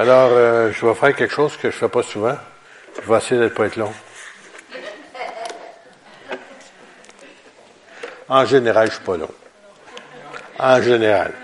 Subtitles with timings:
[0.00, 2.34] Alors, euh, je vais faire quelque chose que je fais pas souvent.
[3.02, 3.92] Je vais essayer d'être pas être long.
[8.26, 9.28] En général, je suis pas long.
[10.58, 11.34] En général.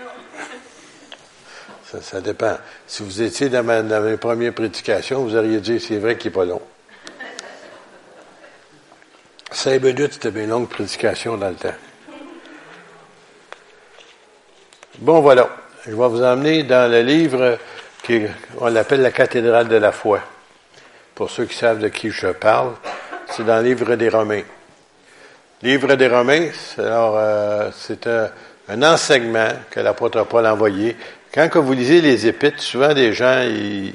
[2.01, 2.57] Ça, dépend.
[2.87, 6.45] Si vous étiez dans, mes premières prédications, vous auriez dit c'est vrai qu'il n'est pas
[6.45, 6.61] long.
[9.51, 11.75] Cinq minutes, c'était une longue prédication dans le temps.
[14.97, 15.47] Bon, voilà.
[15.85, 17.59] Je vais vous emmener dans le livre
[18.07, 20.21] qu'on appelle la cathédrale de la foi.
[21.13, 22.73] Pour ceux qui savent de qui je parle,
[23.29, 24.43] c'est dans le livre des Romains.
[25.61, 30.95] Livre des Romains, alors euh, c'est un, enseignement que l'apôtre Paul a envoyé
[31.33, 33.93] quand vous lisez les épîtres, souvent des gens, ils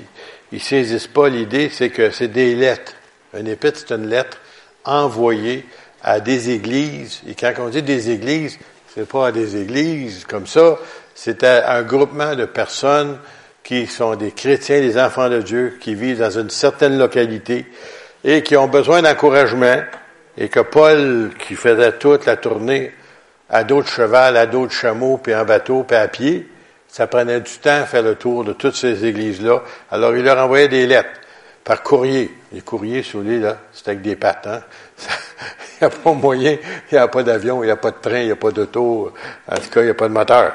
[0.53, 2.93] ne saisissent pas l'idée, c'est que c'est des lettres.
[3.35, 4.39] Un épître, c'est une lettre
[4.85, 5.67] envoyée
[6.03, 7.21] à des églises.
[7.29, 8.59] Et quand on dit des églises,
[8.95, 10.79] c'est pas à des églises comme ça,
[11.15, 13.19] c'est à un groupement de personnes
[13.65, 17.67] qui sont des chrétiens, des enfants de Dieu, qui vivent dans une certaine localité
[18.25, 19.83] et qui ont besoin d'encouragement
[20.37, 22.93] et que Paul, qui faisait toute la tournée
[23.51, 26.49] à d'autres chevals, à d'autres chameaux, puis en bateau, puis à pied,
[26.89, 29.63] ça prenait du temps à faire le tour de toutes ces églises-là.
[29.91, 31.21] Alors, il leur envoyait des lettres
[31.65, 32.35] par courrier.
[32.53, 34.47] Les courriers, sur l'île, là, c'était avec des pattes.
[34.47, 34.61] Hein?
[35.81, 36.57] il n'y a pas moyen,
[36.91, 38.51] il n'y a pas d'avion, il n'y a pas de train, il n'y a pas
[38.51, 39.13] d'auto.
[39.51, 40.53] En tout cas, il n'y a pas de moteur.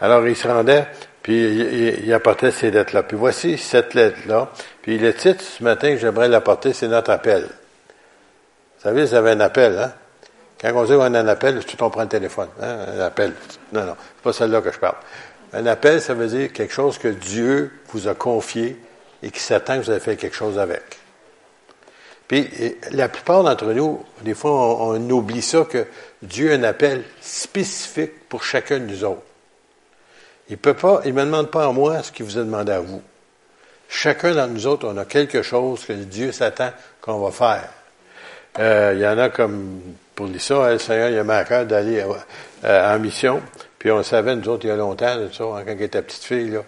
[0.00, 0.86] Alors, il se rendait,
[1.24, 3.02] puis il, il apportait ces lettres-là.
[3.02, 4.50] Puis voici cette lettre-là.
[4.82, 7.44] Puis le titre, ce matin, que j'aimerais l'apporter, c'est notre appel.
[7.44, 9.92] Vous savez, ça avait un appel, hein?
[10.60, 12.48] Quand on dit qu'on a un appel, tout on prend le téléphone.
[12.60, 12.76] Hein?
[12.96, 13.32] Un appel.
[13.72, 14.96] Non, non, c'est pas celle-là que je parle.
[15.54, 18.76] Un appel, ça veut dire quelque chose que Dieu vous a confié
[19.22, 20.82] et qui s'attend que vous avez fait quelque chose avec.
[22.28, 22.50] Puis,
[22.90, 25.86] la plupart d'entre nous, des fois, on, oublie ça, que
[26.22, 29.22] Dieu a un appel spécifique pour chacun de nous autres.
[30.48, 32.80] Il peut pas, il me demande pas à moi ce qu'il vous a demandé à
[32.80, 33.02] vous.
[33.88, 37.68] Chacun d'entre nous autres, on a quelque chose que Dieu s'attend qu'on va faire.
[38.58, 39.80] Euh, il y en a comme,
[40.14, 42.04] pour dire ça, le Seigneur, il a ma cœur d'aller
[42.64, 43.40] euh, en mission.
[43.78, 46.58] Puis on savait, nous autres, il y a longtemps, hein, quand il était petite fille,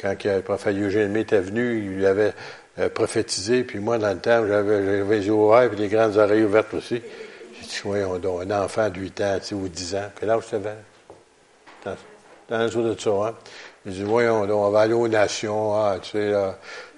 [0.00, 2.32] quand le prophète Eugène était venu, il lui avait
[2.78, 6.44] euh, prophétisé, puis moi, dans le temps, j'avais les yeux ouverts, puis les grandes oreilles
[6.44, 7.02] ouvertes aussi.
[7.60, 10.30] J'ai dit, voyons donc, un enfant de 8 ans, tu sais, ou 10 ans, quel
[10.30, 11.96] âge tu avais?
[12.48, 13.34] Dans, de ça, hein?
[13.84, 16.32] J'ai dit, voyons donc, on va aller aux nations, ah, tu sais,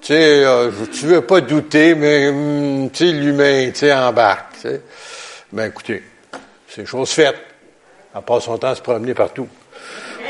[0.01, 4.57] tu sais, euh, tu veux pas douter, mais, hum, tu sais, l'humain, tu sais, embarque,
[4.61, 4.69] tu.
[5.53, 6.03] Ben, écoutez,
[6.69, 7.37] c'est chose faite.
[8.15, 9.49] Elle passe son temps à se promener partout.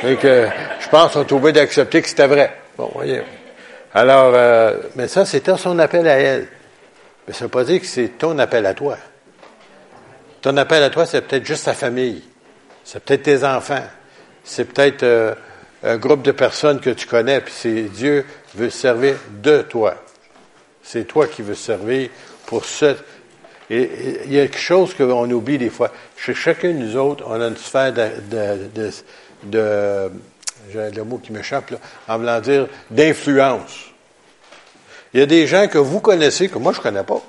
[0.03, 0.49] Que,
[0.81, 2.55] je pense qu'on trouvait d'accepter que c'était vrai.
[2.77, 3.23] Bon, voyez.
[3.95, 6.47] Alors, euh, mais ça, c'était son appel à elle.
[7.27, 8.99] Mais ça ne veut pas dire que c'est ton appel à toi.
[10.43, 12.23] Ton appel à toi, c'est peut-être juste ta famille.
[12.85, 13.83] C'est peut-être tes enfants.
[14.45, 15.35] C'est peut-être euh,
[15.83, 18.25] un groupe de personnes que tu connais, puis c'est Dieu
[18.55, 19.95] veut servir de toi.
[20.83, 22.11] C'est toi qui veux servir
[22.47, 22.95] pour ce.
[23.71, 25.91] Et il y a quelque chose qu'on oublie des fois.
[26.17, 28.11] Chez chacun de nous autres, on a une sphère de,
[28.75, 28.91] de
[29.45, 30.11] de,
[30.73, 31.79] j'ai le mot qui m'échappe, là,
[32.09, 33.91] en voulant dire d'influence.
[35.13, 37.23] Il y a des gens que vous connaissez, que moi je ne connais pas,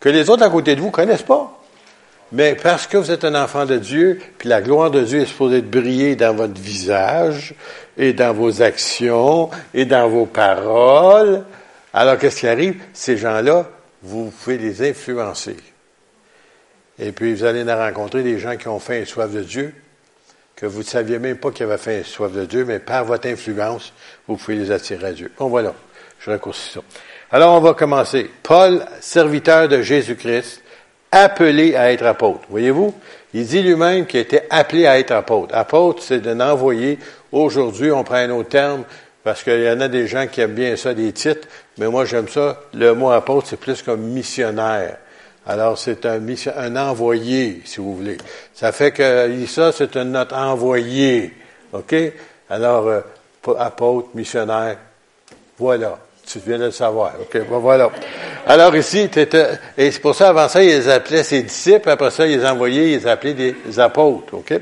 [0.00, 1.57] que les autres à côté de vous ne connaissent pas.
[2.32, 5.26] Mais parce que vous êtes un enfant de Dieu, puis la gloire de Dieu est
[5.26, 7.54] supposée briller dans votre visage,
[7.96, 11.44] et dans vos actions, et dans vos paroles,
[11.92, 12.80] alors qu'est-ce qui arrive?
[12.92, 13.68] Ces gens-là,
[14.02, 15.56] vous pouvez les influencer.
[16.98, 19.74] Et puis vous allez en rencontrer des gens qui ont faim et soif de Dieu,
[20.54, 23.28] que vous ne saviez même pas qu'ils avaient fait soif de Dieu, mais par votre
[23.28, 23.92] influence,
[24.26, 25.32] vous pouvez les attirer à Dieu.
[25.38, 25.72] Bon, voilà,
[26.20, 26.80] je raccourcis ça.
[27.30, 28.30] Alors, on va commencer.
[28.42, 30.62] Paul, serviteur de Jésus-Christ,
[31.10, 32.40] appelé à être apôtre.
[32.50, 32.94] Voyez-vous?
[33.34, 35.54] Il dit lui-même qu'il était appelé à être apôtre.
[35.54, 36.98] Apôtre, c'est d'un envoyé.
[37.30, 38.84] Aujourd'hui, on prend un autre terme,
[39.22, 41.46] parce qu'il y en a des gens qui aiment bien ça, des titres,
[41.76, 42.60] mais moi, j'aime ça.
[42.72, 44.96] Le mot apôtre, c'est plus comme missionnaire.
[45.46, 46.20] Alors, c'est un,
[46.56, 48.18] un envoyé, si vous voulez.
[48.54, 51.34] Ça fait que ça, c'est un notre envoyé.
[51.72, 51.94] OK?
[52.50, 53.00] Alors, euh,
[53.58, 54.76] apôtre, missionnaire,
[55.58, 55.98] voilà.
[56.26, 57.12] Tu viens de le savoir.
[57.20, 57.90] OK, voilà.
[58.50, 59.10] Alors ici,
[59.76, 63.06] et c'est pour ça, avant ça, ils appelaient ses disciples, après ça, ils envoyaient, ils
[63.06, 64.32] appelaient des apôtres.
[64.32, 64.54] OK?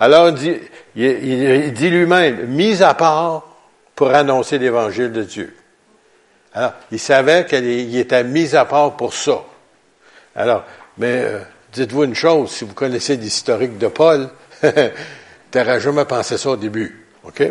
[0.00, 3.46] Alors, il dit, dit lui-même, mis à part
[3.94, 5.54] pour annoncer l'évangile de Dieu.
[6.54, 9.44] Alors, il savait qu'il était mis à part pour ça.
[10.34, 10.64] Alors,
[10.98, 11.38] mais euh,
[11.72, 14.28] dites-vous une chose, si vous connaissez l'historique de Paul,
[14.60, 14.68] tu
[15.54, 17.44] n'aurais jamais pensé ça au début, OK?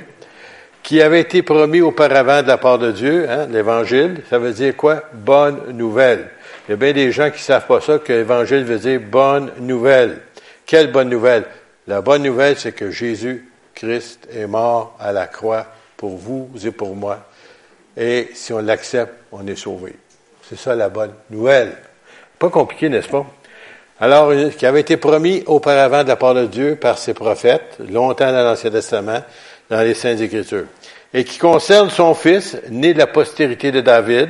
[0.89, 4.75] Qui avait été promis auparavant de la part de Dieu, hein, l'Évangile, ça veut dire
[4.75, 5.03] quoi?
[5.13, 6.30] Bonne nouvelle.
[6.68, 9.00] Il y a bien des gens qui ne savent pas ça, que l'Évangile veut dire
[9.00, 10.18] bonne nouvelle.
[10.65, 11.45] Quelle bonne nouvelle?
[11.86, 16.71] La bonne nouvelle, c'est que Jésus Christ est mort à la croix pour vous et
[16.71, 17.19] pour moi.
[17.95, 19.95] et si on l'accepte, on est sauvé.
[20.50, 21.74] C'est ça la bonne nouvelle.
[22.39, 23.27] Pas compliqué, n'est-ce pas?
[24.00, 28.31] Alors, qui avait été promis auparavant de la part de Dieu par ses prophètes, longtemps
[28.31, 29.21] dans l'Ancien Testament,
[29.69, 30.65] dans les Saintes Écritures,
[31.13, 34.29] et qui concerne son fils, né de la postérité de David,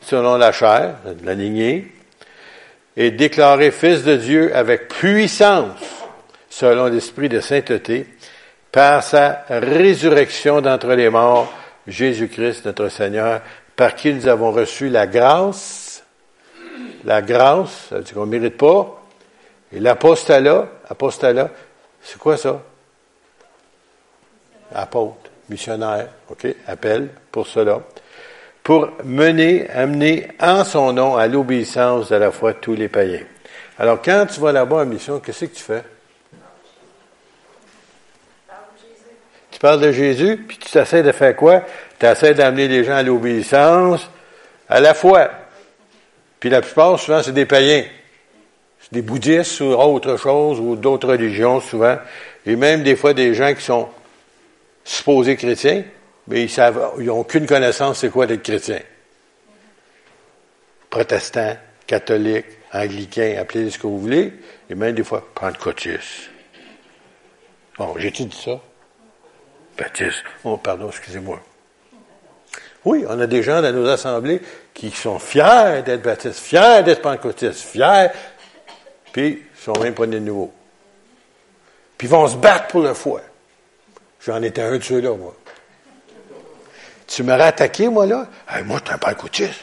[0.00, 1.92] selon la chair, la lignée,
[2.96, 5.78] et déclaré fils de Dieu avec puissance,
[6.48, 8.06] selon l'esprit de sainteté,
[8.72, 11.52] par sa résurrection d'entre les morts,
[11.86, 13.40] Jésus-Christ, notre Seigneur,
[13.76, 16.02] par qui nous avons reçu la grâce,
[17.04, 19.02] la grâce, ça veut dire qu'on ne mérite pas,
[19.72, 21.50] et l'apostolat, apostolat,
[22.02, 22.62] c'est quoi ça?
[24.74, 27.80] Apôtre, missionnaire, OK, appel pour cela,
[28.62, 33.24] pour mener, amener en son nom à l'obéissance de la foi tous les païens.
[33.78, 35.84] Alors, quand tu vas là-bas en mission, qu'est-ce que tu fais?
[39.50, 41.62] Tu parles de Jésus, puis tu essaies de faire quoi?
[41.98, 44.10] Tu essaies d'amener les gens à l'obéissance,
[44.68, 45.30] à la foi.
[46.40, 47.84] Puis la plupart, souvent, c'est des païens.
[48.80, 51.96] C'est des bouddhistes ou autre chose, ou d'autres religions, souvent.
[52.44, 53.88] Et même des fois des gens qui sont
[54.86, 55.84] supposés chrétiens,
[56.28, 58.80] mais ils savent, ils n'ont aucune connaissance c'est quoi d'être chrétien.
[60.88, 61.56] Protestants,
[61.86, 64.32] catholiques, anglicains, appelez ce que vous voulez,
[64.70, 66.30] et même des fois pentecôtistes.
[67.76, 68.60] Bon, j'ai-tu dit ça?
[69.76, 70.22] Baptiste.
[70.44, 71.40] Oh, pardon, excusez-moi.
[72.84, 74.40] Oui, on a des gens dans nos assemblées
[74.72, 78.08] qui sont fiers d'être baptistes, fiers d'être pentecôtistes, fiers,
[79.12, 80.52] puis ils sont même pas de nouveau.
[81.98, 83.20] Puis ils vont se battre pour la foi.
[84.26, 85.36] J'en étais un de ceux-là, moi.
[87.06, 88.26] Tu m'aurais attaqué, moi, là?
[88.64, 89.60] moi, tu un pentecôtiste.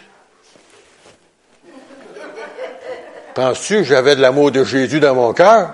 [3.35, 5.73] Penses-tu que j'avais de l'amour de Jésus dans mon cœur?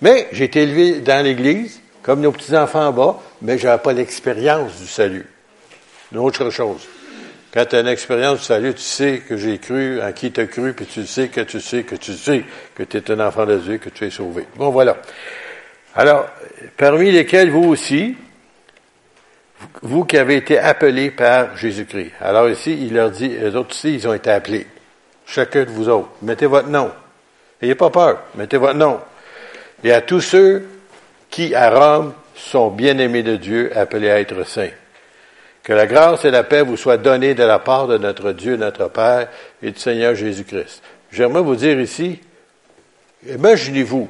[0.00, 3.92] Mais j'ai été élevé dans l'Église, comme nos petits-enfants en bas, mais je n'avais pas
[3.92, 5.26] l'expérience du salut.
[6.12, 6.86] Une autre chose.
[7.52, 10.40] Quand tu as une expérience du salut, tu sais que j'ai cru, en qui tu
[10.40, 12.44] as cru, puis tu sais que tu sais que tu sais
[12.76, 14.46] que tu es un enfant de Dieu, que tu es sauvé.
[14.54, 14.96] Bon, voilà.
[15.94, 16.26] Alors,
[16.76, 18.16] parmi lesquels vous aussi,
[19.82, 22.12] vous qui avez été appelés par Jésus-Christ.
[22.20, 24.66] Alors ici, il leur dit, les autres aussi, ils ont été appelés.
[25.26, 26.10] Chacun de vous autres.
[26.22, 26.90] Mettez votre nom.
[27.60, 28.22] N'ayez pas peur.
[28.34, 29.00] Mettez votre nom.
[29.84, 30.66] Et à tous ceux
[31.28, 34.70] qui, à Rome, sont bien-aimés de Dieu, appelés à être saints.
[35.62, 38.56] Que la grâce et la paix vous soient données de la part de notre Dieu,
[38.56, 39.28] notre Père
[39.62, 40.82] et du Seigneur Jésus-Christ.
[41.12, 42.18] J'aimerais vous dire ici,
[43.28, 44.08] imaginez-vous,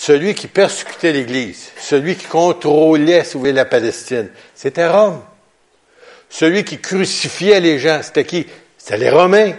[0.00, 5.20] celui qui persécutait l'Église, celui qui contrôlait, la Palestine, c'était Rome.
[6.30, 8.46] Celui qui crucifiait les gens, c'était qui?
[8.78, 9.54] C'était les Romains.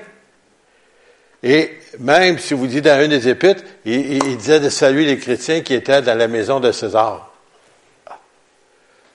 [1.43, 5.59] Et même, si vous dites dans une des épîtres, il, disait de saluer les chrétiens
[5.59, 7.33] qui étaient dans la maison de César.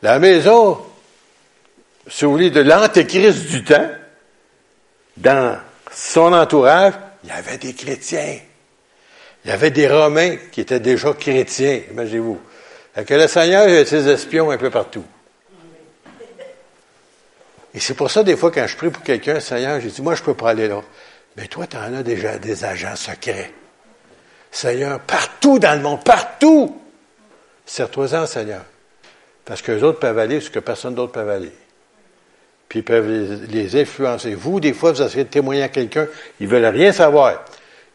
[0.03, 0.79] La maison,
[2.07, 3.91] si vous voulez, de l'antéchrist du temps,
[5.17, 5.59] dans
[5.91, 6.93] son entourage,
[7.23, 8.41] il y avait des chrétiens.
[9.45, 12.41] Il y avait des Romains qui étaient déjà chrétiens, imaginez-vous.
[13.07, 15.05] Que le Seigneur a ses espions un peu partout.
[17.75, 20.15] Et c'est pour ça, des fois, quand je prie pour quelqu'un, Seigneur, j'ai dit, moi,
[20.15, 20.81] je ne peux pas aller là.
[21.37, 23.53] Mais toi, tu en as déjà des agents secrets.
[24.51, 26.81] Seigneur, partout dans le monde, partout.
[27.67, 28.63] Serre-toi-en, Seigneur.
[29.45, 31.53] Parce que les autres peuvent aller ce que personne d'autre peut aller.
[32.69, 34.35] Puis ils peuvent les, influencer.
[34.35, 36.07] Vous, des fois, vous essayez de témoigner à quelqu'un,
[36.41, 37.45] ils veulent rien savoir.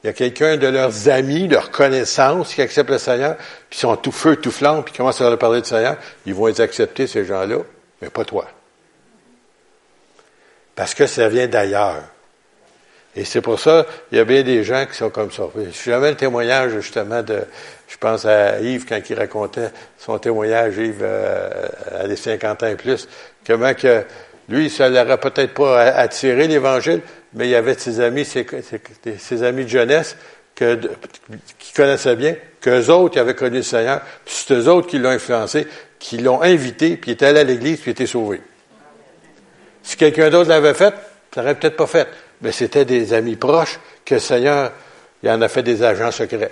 [0.04, 3.36] Il y a quelqu'un de leurs amis, de leurs connaissances qui accepte le Seigneur,
[3.70, 6.34] puis ils sont tout feu, tout flamme, puis commencent à leur parler du Seigneur, ils
[6.34, 7.58] vont les accepter, ces gens-là,
[8.02, 8.48] mais pas toi.
[10.76, 12.04] Parce que ça vient d'ailleurs.
[13.16, 15.44] Et c'est pour ça, il y a bien des gens qui sont comme ça.
[15.84, 17.42] J'avais le témoignage, justement, de,
[17.90, 22.68] je pense à Yves, quand il racontait son témoignage, Yves, euh, à des 50 ans
[22.68, 23.10] et plus,
[23.46, 24.06] comment que,
[24.48, 27.02] lui, ça l'aurait peut-être pas attiré l'Évangile,
[27.34, 30.18] mais il y avait ses amis, ses, amis de jeunesse
[30.56, 30.80] que,
[31.58, 35.10] qui connaissaient bien, qu'eux autres avaient connu le Seigneur, puis c'est eux autres qui l'ont
[35.10, 35.68] influencé,
[36.00, 38.42] qui l'ont invité, puis il était allé à l'Église, puis il était sauvé.
[39.84, 40.94] Si quelqu'un d'autre l'avait fait,
[41.34, 42.08] ça n'aurait peut-être pas fait.
[42.42, 44.72] Mais c'était des amis proches que le Seigneur,
[45.22, 46.52] il en a fait des agents secrets.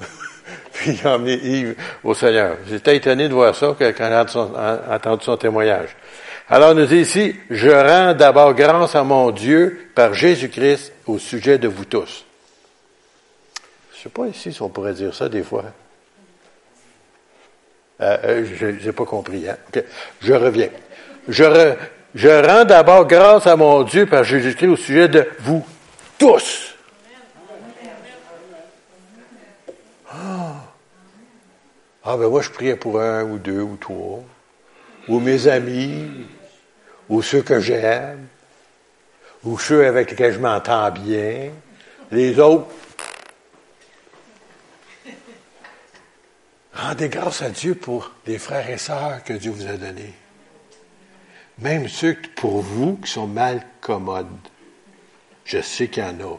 [0.72, 2.56] puis il a emmené Yves au Seigneur.
[2.68, 5.96] J'étais étonné de voir ça quand j'ai entendu son témoignage.
[6.52, 11.58] Alors, nous dit ici, je rends d'abord grâce à mon Dieu par Jésus-Christ au sujet
[11.58, 12.24] de vous tous.
[13.92, 15.66] Je ne sais pas ici si on pourrait dire ça des fois.
[18.00, 19.48] Euh, euh, je n'ai pas compris.
[19.48, 19.58] Hein?
[20.20, 20.70] Je reviens.
[21.28, 21.44] Je,
[22.44, 25.64] rends d'abord grâce à mon Dieu par Jésus-Christ au sujet de vous
[26.18, 26.74] tous.
[30.10, 30.54] Ah.
[32.02, 34.24] ah, ben moi je priais pour un ou deux ou trois,
[35.06, 36.26] ou mes amis,
[37.10, 38.26] ou ceux que j'aime,
[39.44, 41.50] ou ceux avec lesquels je m'entends bien.
[42.12, 42.68] Les autres,
[46.72, 50.14] rendez grâce à Dieu pour les frères et sœurs que Dieu vous a donnés.
[51.58, 54.26] Même ceux pour vous qui sont mal commodes.
[55.44, 56.38] Je sais qu'il y en a.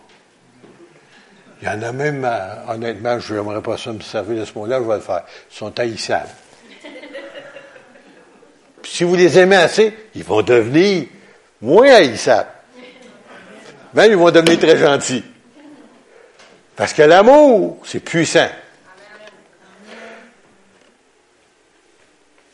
[1.62, 4.58] Il y en a même, euh, honnêtement, je n'aimerais pas ça me servir de ce
[4.58, 5.26] mot-là, je vais le faire.
[5.52, 6.30] Ils sont haïssables.
[8.84, 11.06] Si vous les aimez assez, ils vont devenir
[11.62, 12.50] moins haïssables.
[13.94, 15.24] Même ils vont devenir très gentils.
[16.76, 18.50] Parce que l'amour, c'est puissant.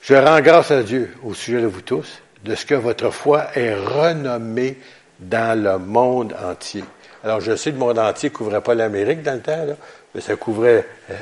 [0.01, 3.48] Je rends grâce à Dieu au sujet de vous tous, de ce que votre foi
[3.55, 4.77] est renommée
[5.19, 6.84] dans le monde entier.
[7.24, 9.65] Alors, je sais que le monde entier ne couvrait pas l'Amérique dans le temps,
[10.15, 11.15] mais ça couvrait euh,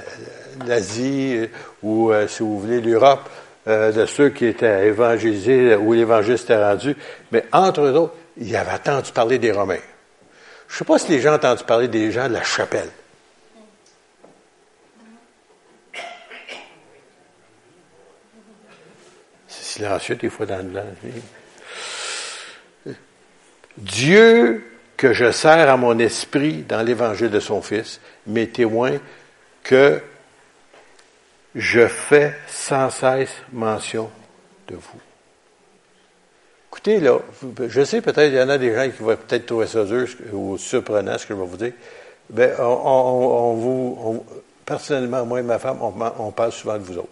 [0.68, 1.48] l'Asie euh,
[1.82, 3.28] ou, euh, si vous voulez, l'Europe,
[3.66, 6.96] de ceux qui étaient évangélisés, où l'évangile s'était rendu.
[7.32, 9.80] Mais entre eux autres, ils avaient entendu parler des Romains.
[10.68, 12.90] Je ne sais pas si les gens ont entendu parler des gens de la chapelle.
[19.48, 20.82] C'est silencieux des fois dans le
[23.78, 24.64] Dieu
[24.98, 28.98] que je sers à mon esprit dans l'évangile de son Fils, mes témoins,
[29.64, 30.02] que
[31.56, 34.10] je fais sans cesse mention
[34.68, 35.00] de vous.
[36.70, 37.20] Écoutez, là,
[37.68, 40.08] je sais peut-être, il y en a des gens qui vont peut-être trouver ça dur
[40.34, 41.74] ou surprenant, ce que je vais vous dire.
[42.30, 44.26] Ben, on, vous,
[44.66, 47.08] personnellement, moi et ma femme, on, parle souvent de vous autres.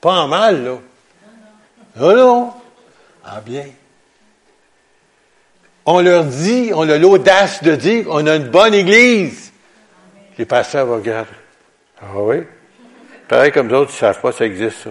[0.00, 0.78] Pas en mal, là.
[1.96, 2.52] Non, non.
[3.24, 3.66] En bien
[5.86, 9.52] on leur dit, on a l'audace de dire on a une bonne église.
[10.38, 11.26] Les pasteurs regardent.
[12.02, 12.42] Ah oui?
[13.28, 14.90] Pareil comme d'autres, ils ne savent pas que ça existe, ça.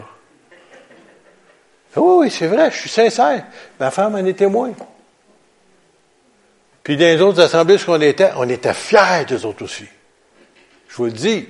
[1.95, 3.43] Ah oui, oui, c'est vrai, je suis sincère.
[3.79, 4.71] Ma femme en est témoin.
[6.83, 9.85] Puis dans les autres assemblées, ce qu'on était, on était fiers d'eux autres aussi.
[10.87, 11.47] Je vous le dis.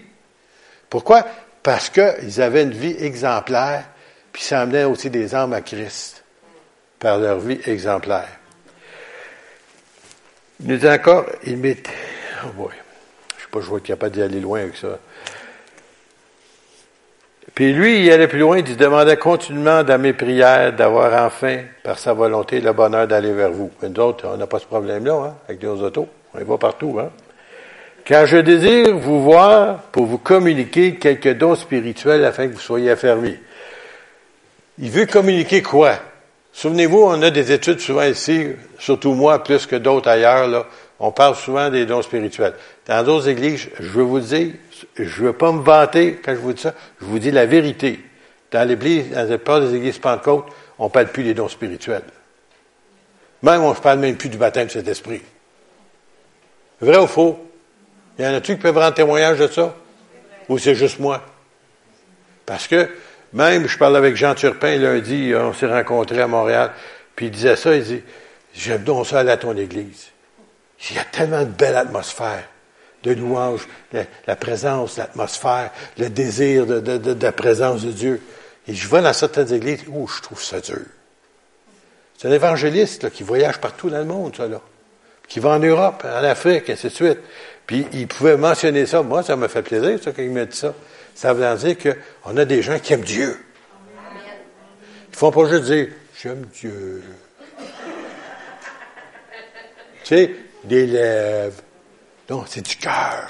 [0.89, 1.25] Pourquoi?
[1.61, 3.85] Parce qu'ils avaient une vie exemplaire,
[4.31, 6.23] puis ça amenait aussi des âmes à Christ
[6.99, 8.29] par leur vie exemplaire.
[10.59, 11.83] Il nous dit encore, il m'est...
[12.57, 12.69] Oh.
[13.37, 14.99] Je sais pas, je n'y a pas d'y aller loin avec ça.
[17.59, 21.99] Puis lui, il allait plus loin, il demandait continuellement dans mes prières d'avoir enfin, par
[21.99, 23.69] sa volonté, le bonheur d'aller vers vous.
[23.83, 26.07] nous autres, on n'a pas ce problème-là, hein, avec nos autos.
[26.33, 27.09] On y va partout, hein.
[28.05, 32.91] Car je désire vous voir pour vous communiquer quelques dons spirituels afin que vous soyez
[32.91, 33.35] affermis.
[34.77, 35.95] Il veut communiquer quoi?
[36.53, 40.65] Souvenez-vous, on a des études souvent ici, surtout moi, plus que d'autres ailleurs, là,
[40.99, 42.53] on parle souvent des dons spirituels.
[42.85, 44.53] Dans d'autres églises, je veux vous dire,
[44.97, 47.99] je veux pas me vanter quand je vous dis ça, je vous dis la vérité.
[48.51, 50.45] Dans l'église, dans la plupart des églises Pentecôte,
[50.77, 52.03] on parle plus des dons spirituels.
[53.41, 55.21] Même, on ne parle même plus du baptême de cet esprit.
[56.81, 57.39] Vrai ou faux?
[58.17, 59.75] Il y en a-tu qui peuvent rendre témoignage de ça?
[60.49, 61.23] Ou c'est juste moi?
[62.45, 62.89] Parce que
[63.31, 66.71] même, je parlais avec Jean Turpin lundi, on s'est rencontrés à Montréal,
[67.15, 68.01] puis il disait ça, il dit,
[68.53, 70.07] j'aime donc ça aller à ton église.
[70.89, 72.43] Il y a tellement de belle atmosphère,
[73.03, 78.21] de louange, la, présence, l'atmosphère, le désir de, la présence de Dieu.
[78.67, 80.86] Et je vais dans certaines églises, où je trouve ça dur.
[82.17, 84.62] C'est un évangéliste qui voyage partout dans le monde, ça, là.
[85.27, 87.19] Qui va en Europe, en Afrique, et ainsi de suite.
[87.67, 89.03] Puis il pouvait mentionner ça.
[89.03, 90.74] Moi, ça me fait plaisir, ça, quand il m'a dit ça.
[91.13, 93.38] Ça veut dire qu'on a des gens qui aiment Dieu.
[95.07, 95.89] Ils ne font pas juste dire
[96.21, 97.03] J'aime Dieu.
[100.03, 101.61] tu sais, des lèvres.
[102.29, 103.27] Non, c'est du cœur.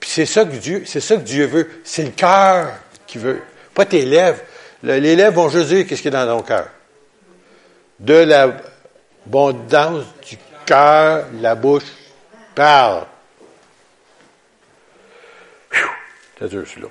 [0.00, 1.68] Puis c'est ça que Dieu, c'est ça que Dieu veut.
[1.84, 2.72] C'est le cœur
[3.06, 3.42] qui veut.
[3.74, 4.40] Pas tes lèvres.
[4.82, 6.68] Les lèvres vont juste dire qu'est-ce qui est dans ton cœur.
[7.98, 8.56] De la
[9.28, 11.84] l'abondance du cœur, la bouche
[12.54, 13.06] parle.
[16.38, 16.88] C'est dur, celui-là.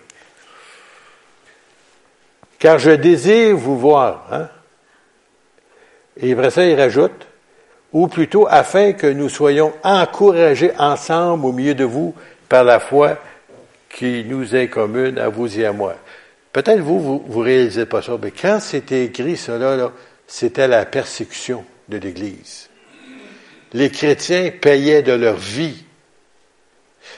[2.59, 4.27] Car je désire vous voir.
[4.31, 4.49] Hein?
[6.17, 7.26] Et après ça, il rajoute,
[7.93, 12.13] ou plutôt afin que nous soyons encouragés ensemble au milieu de vous
[12.49, 13.17] par la foi
[13.89, 15.95] qui nous est commune à vous et à moi.
[16.51, 19.91] Peut-être vous, vous, vous réalisez pas ça, mais quand c'était écrit cela, là,
[20.27, 22.69] c'était la persécution de l'Église.
[23.73, 25.83] Les chrétiens payaient de leur vie.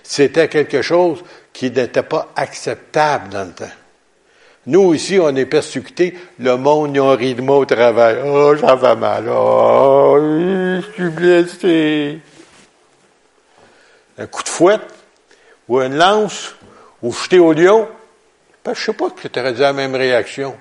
[0.04, 1.24] C'était quelque chose
[1.54, 3.79] qui n'était pas acceptable dans le temps.
[4.70, 6.14] Nous, ici, on est persécutés.
[6.38, 8.18] Le monde, ils ont ri de moi au travail.
[8.24, 9.28] Oh, ça va mal.
[9.28, 12.20] Oh, je suis blessé.
[14.20, 14.88] Un coup de fouette,
[15.68, 16.54] ou une lance,
[17.02, 17.88] ou jeter au lion.
[18.64, 20.56] Ben, je sais pas que tu aurais dit la même réaction.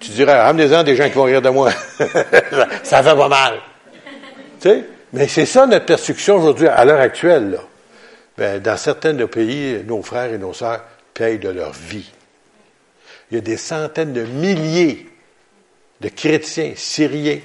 [0.00, 1.70] Tu dirais, amenez-en des gens qui vont rire de moi.
[2.82, 3.54] ça fait pas mal.
[4.60, 4.84] Tu sais?
[5.12, 7.52] Mais c'est ça notre persécution aujourd'hui, à l'heure actuelle.
[7.52, 7.58] Là.
[8.36, 10.80] Ben, dans certains de nos pays, nos frères et nos sœurs
[11.14, 12.10] payent de leur vie.
[13.32, 15.08] Il y a des centaines de milliers
[16.02, 17.40] de chrétiens syriens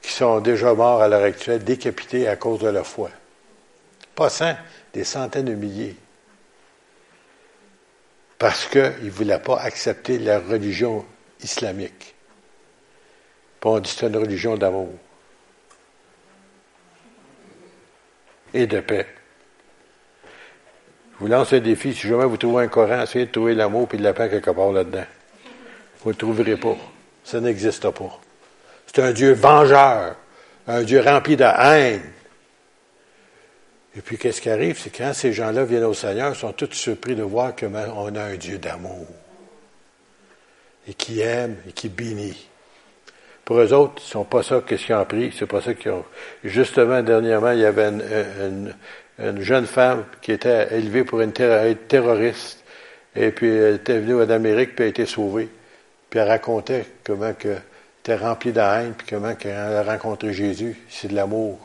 [0.00, 3.10] qui sont déjà morts à l'heure actuelle, décapités à cause de leur foi.
[4.14, 4.56] Pas cent,
[4.94, 5.94] des centaines de milliers.
[8.38, 11.04] Parce qu'ils ne voulaient pas accepter la religion
[11.42, 12.14] islamique.
[13.60, 14.88] Puis on dit c'est une religion d'amour
[18.54, 19.06] et de paix.
[21.18, 21.94] Vous lance un défi.
[21.94, 24.50] Si jamais vous trouvez un Coran, essayez de trouver l'amour et de la paix quelque
[24.50, 25.06] part là-dedans.
[26.00, 26.76] Vous ne le trouverez pas.
[27.24, 28.20] Ça n'existe pas.
[28.86, 30.16] C'est un Dieu vengeur,
[30.68, 32.02] un Dieu rempli de haine.
[33.96, 34.78] Et puis, qu'est-ce qui arrive?
[34.78, 38.22] C'est quand ces gens-là viennent au Seigneur, ils sont tous surpris de voir qu'on a
[38.22, 39.06] un Dieu d'amour.
[40.86, 42.46] Et qui aime et qui bénit.
[43.44, 46.04] Pour eux autres, ce sont pas ça qu'ils ont pris, c'est pas ça qu'ils ont.
[46.44, 48.74] Justement, dernièrement, il y avait une,
[49.18, 52.64] jeune femme qui était élevée pour une terroriste.
[53.14, 55.48] Et puis, elle était venue en Amérique, puis elle a été sauvée.
[56.10, 57.56] Puis elle racontait comment que
[58.06, 61.58] était remplie de haine, puis comment elle a rencontré Jésus, c'est de l'amour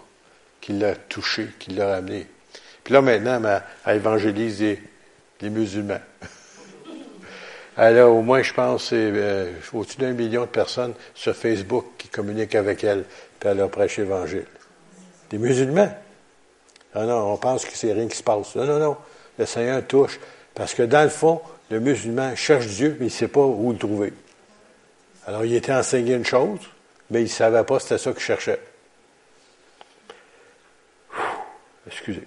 [0.60, 2.26] qui l'a touché, qui l'a ramené.
[2.84, 4.60] Puis là, maintenant, elle évangélise
[5.42, 6.02] les musulmans.
[7.78, 12.56] Elle au moins, je pense, euh, au-dessus d'un million de personnes sur Facebook qui communiquent
[12.56, 13.06] avec elle,
[13.40, 14.46] puis elle a prêché l'Évangile.
[15.30, 15.90] Des musulmans?
[16.94, 18.56] Ah non, on pense que c'est rien qui se passe.
[18.56, 18.98] Non, non, non.
[19.38, 20.20] Le Seigneur touche.
[20.54, 23.72] Parce que dans le fond, le musulman cherche Dieu, mais il ne sait pas où
[23.72, 24.14] le trouver.
[25.26, 26.60] Alors, il était enseigné une chose,
[27.10, 28.60] mais il ne savait pas c'était ça qu'il cherchait.
[31.88, 32.26] Excusez.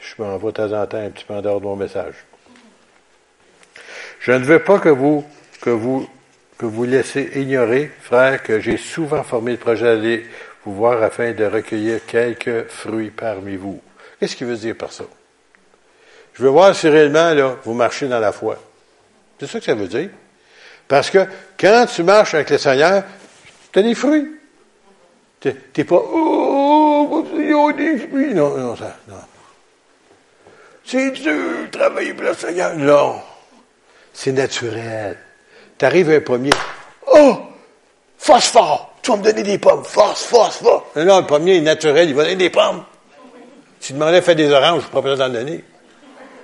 [0.00, 2.14] Je m'envoie de temps en temps un petit peu en dehors de mon message.
[4.20, 5.24] Je ne veux pas que vous,
[5.60, 6.08] que vous,
[6.58, 10.26] que vous laissez ignorer, frère, que j'ai souvent formé le projet d'aller
[10.64, 13.80] vous voir afin de recueillir quelques fruits parmi vous.
[14.18, 15.04] Qu'est-ce qu'il veut dire par ça?
[16.34, 18.58] Je veux voir si réellement, là, vous marchez dans la foi.
[19.40, 20.10] C'est ça que ça veut dire.
[20.88, 21.26] Parce que
[21.58, 23.04] quand tu marches avec le Seigneur,
[23.72, 24.32] tu as des fruits.
[25.40, 28.34] Tu n'es pas, oh, il y a des fruits.
[28.34, 29.16] Non, non, ça, non.
[30.84, 32.74] C'est dur, travailler pour le Seigneur.
[32.76, 33.20] Non.
[34.12, 35.18] C'est naturel.
[35.78, 36.50] Tu arrives un premier.
[37.06, 37.38] Oh!
[38.16, 38.94] Phosphore!
[39.02, 39.84] Tu vas me donner des pommes.
[39.84, 40.96] Force, force, force.
[40.96, 42.84] Non, le premier est naturel, il va donner des pommes.
[43.86, 45.62] Tu demandais de faire des oranges, je ne pourrais pas t'en donner.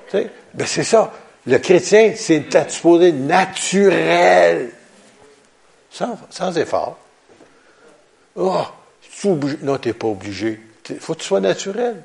[0.08, 0.30] Tu sais?
[0.54, 1.12] Ben, c'est ça.
[1.44, 4.70] Le chrétien, c'est supposé naturel.
[5.90, 6.98] Sans, sans effort.
[8.36, 8.62] Oh,
[9.20, 9.26] tu.
[9.62, 10.60] Non, tu n'es pas obligé.
[10.88, 12.04] Il faut que tu sois naturel.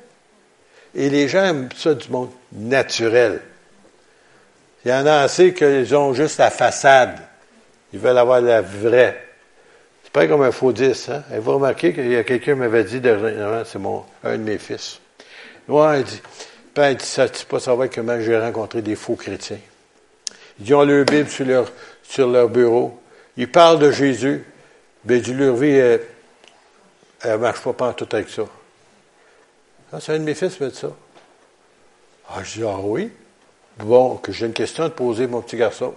[0.92, 3.40] Et les gens aiment ça du monde naturel.
[4.84, 7.16] Il y en a assez qu'ils ont juste la façade.
[7.92, 9.24] Ils veulent avoir la vraie.
[10.02, 11.22] C'est pas comme un faux 10, hein?
[11.32, 13.00] Et vous remarquez qu'il y a quelqu'un qui m'avait dit
[13.66, 14.98] c'est mon, un de mes fils.
[15.68, 16.20] Ouais, il dit,
[16.72, 19.58] Père, il dit, ça, tu pas savoir comment j'ai rencontré des faux chrétiens.
[20.60, 21.70] Ils ont leur Bible sur leur,
[22.02, 23.00] sur leur bureau.
[23.36, 24.44] Ils parlent de Jésus.
[25.04, 26.00] Ben, du leur vie, elle,
[27.24, 28.42] ne marche pas, tout avec ça.
[29.92, 30.90] Ah, c'est un de mes fils qui dit ça.
[32.30, 33.10] Ah, je dis, ah oui?
[33.78, 35.94] Bon, que j'ai une question à te poser, mon petit garçon.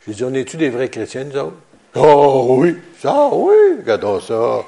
[0.00, 1.56] Je lui dis, on est-tu des vrais chrétiens, nous autres?
[1.94, 2.76] Oh oui!
[3.04, 3.76] Ah oui!
[3.78, 4.64] Regardons ça.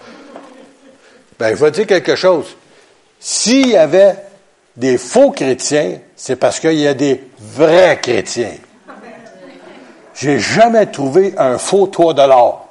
[1.38, 2.56] Ben, je vais dire quelque chose.
[3.24, 4.16] S'il y avait
[4.76, 8.56] des faux chrétiens, c'est parce qu'il y a des vrais chrétiens.
[10.12, 12.66] J'ai jamais trouvé un faux toit de l'or.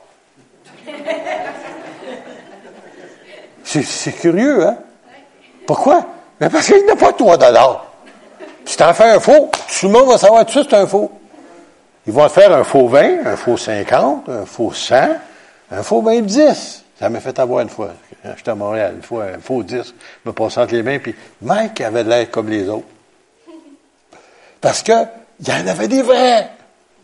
[3.64, 4.78] C'est curieux, hein?
[5.66, 6.06] Pourquoi?
[6.42, 7.86] Mais parce qu'il n'y a pas de toit de l'or.
[8.66, 10.86] Si tu en fais un faux, tout le monde va savoir tout ça, c'est un
[10.86, 11.10] faux.
[12.06, 14.96] Ils vont faire un faux 20, un faux 50, un faux 100,
[15.72, 16.84] un faux 20 10.
[17.00, 17.92] Ça m'a fait avoir une fois.
[18.24, 19.78] J'étais à Montréal, une fois, un faux 10.
[19.78, 22.88] Je me passe entre les mains, puis Mike avait l'air comme les autres.
[24.60, 24.92] Parce que,
[25.40, 26.50] il y en avait des vrais.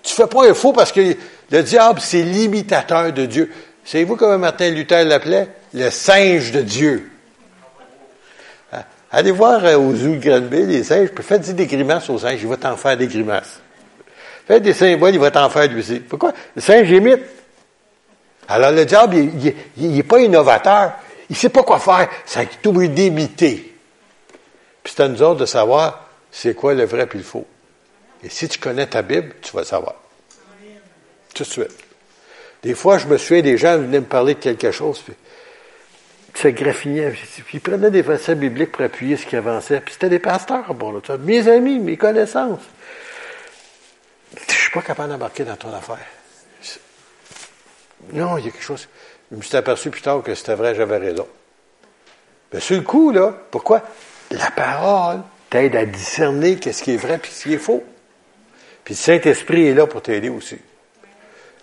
[0.03, 1.15] Tu fais pas un faux parce que
[1.49, 3.51] le diable, c'est l'imitateur de Dieu.
[3.83, 5.47] Savez-vous comment Martin Luther l'appelait?
[5.73, 7.09] Le singe de Dieu.
[9.11, 12.39] Allez voir euh, aux zoo de Granby, les singes, puis faites des grimaces aux singes,
[12.41, 13.61] il va t'en faire des grimaces.
[14.45, 15.99] Faites des symboles, il va t'en faire lui aussi.
[16.01, 16.33] Pourquoi?
[16.55, 17.21] Le singe imite.
[18.49, 19.15] Alors le diable,
[19.77, 20.93] il n'est pas innovateur.
[21.29, 22.09] Il ne sait pas quoi faire.
[22.25, 23.75] Ça tout d'imiter.
[24.83, 27.45] Puis c'est à nous autres de savoir c'est quoi le vrai et le faux.
[28.23, 29.95] Et si tu connais ta Bible, tu vas le savoir.
[31.33, 31.77] Tout de suite.
[32.63, 35.13] Des fois, je me souviens des gens venaient me parler de quelque chose, puis
[36.33, 37.11] se graffinait.
[37.11, 39.81] Puis ils prenaient des versets bibliques pour appuyer ce qui avançait.
[39.81, 42.61] Puis c'était des pasteurs, bon, là, mes amis, mes connaissances.
[44.47, 45.97] Je suis pas capable d'embarquer dans ton affaire.
[48.13, 48.87] Non, il y a quelque chose.
[49.31, 51.27] Je me suis aperçu plus tard que c'était vrai, j'avais raison.
[52.53, 53.81] Mais sur le coup, là, pourquoi?
[54.31, 57.83] La parole t'aide à discerner qu'est-ce qui est vrai et ce qui est faux.
[58.83, 60.57] Puis le Saint-Esprit est là pour t'aider aussi.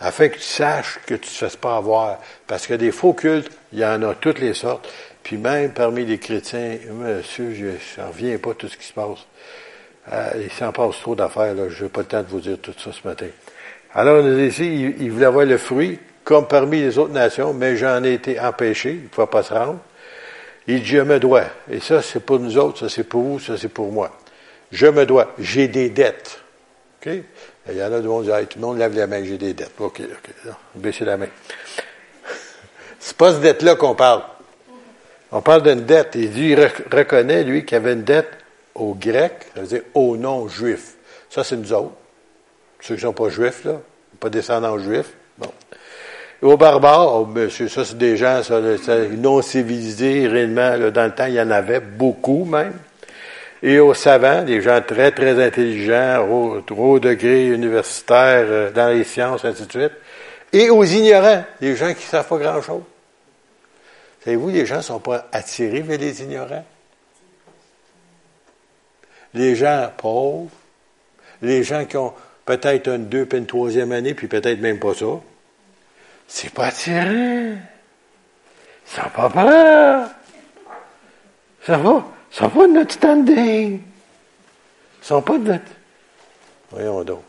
[0.01, 2.19] Afin que tu saches que tu ne te fasses pas avoir.
[2.47, 4.87] Parce que des faux cultes, il y en a toutes les sortes.
[5.23, 9.21] Puis même parmi les chrétiens, monsieur, je n'en reviens pas tout ce qui se passe.
[10.13, 11.71] Euh, il s'en passe trop d'affaires, là.
[11.71, 13.29] Je n'ai pas le temps de vous dire tout ça ce matin.
[13.95, 18.03] Alors, ici, il, il voulait avoir le fruit, comme parmi les autres nations, mais j'en
[18.03, 18.91] ai été empêché.
[18.91, 19.79] Il ne pouvait pas se rendre.
[20.67, 21.45] Il dit, je me dois.
[21.71, 24.11] Et ça, c'est pour nous autres, ça c'est pour vous, ça c'est pour moi.
[24.73, 25.33] Je me dois.
[25.39, 26.41] J'ai des dettes.
[27.01, 27.13] OK?
[27.69, 29.39] Il y en a du monde qui disent, tout le monde lève la main, j'ai
[29.39, 29.73] des dettes.
[29.79, 30.53] OK, OK.
[30.75, 31.29] baissez la main.
[32.99, 34.23] C'est pas cette dette-là qu'on parle.
[35.33, 36.13] On parle d'une dette.
[36.15, 36.61] Il dit, il
[36.91, 38.31] reconnaît, lui, qu'il avait une dette
[38.75, 40.95] aux Grecs, ça veut dire aux non-juifs.
[41.31, 41.95] Ça, c'est nous autres.
[42.81, 43.81] Ceux qui ne sont pas juifs, là,
[44.21, 45.13] pas descendants juifs.
[45.39, 45.51] Bon.
[46.45, 48.43] Aux barbares, oh, monsieur, ça, c'est des gens
[49.17, 52.75] non civilisés, réellement, dans le temps, il y en avait beaucoup même.
[53.63, 59.05] Et aux savants, des gens très, très intelligents, au, au degré universitaire, euh, dans les
[59.05, 59.93] sciences, ainsi de suite.
[60.53, 62.83] Et aux ignorants, des gens qui ne savent pas grand-chose.
[64.23, 66.67] Savez-vous, les gens ne sont pas attirés vers les ignorants?
[69.33, 70.51] Les gens pauvres,
[71.41, 72.13] les gens qui ont
[72.45, 75.07] peut-être une deux une troisième année, puis peut-être même pas ça,
[76.27, 77.57] c'est pas attirant.
[77.57, 77.61] Ils
[78.87, 80.11] sont pas peur.
[81.63, 82.05] Ça va.
[82.31, 83.81] Sont pas de notre standing.
[83.81, 85.65] Ils sont pas de notre.
[86.71, 87.23] Voyons donc.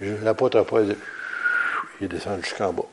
[0.00, 0.96] L'apôtre Paul,
[2.00, 2.84] il descend jusqu'en bas.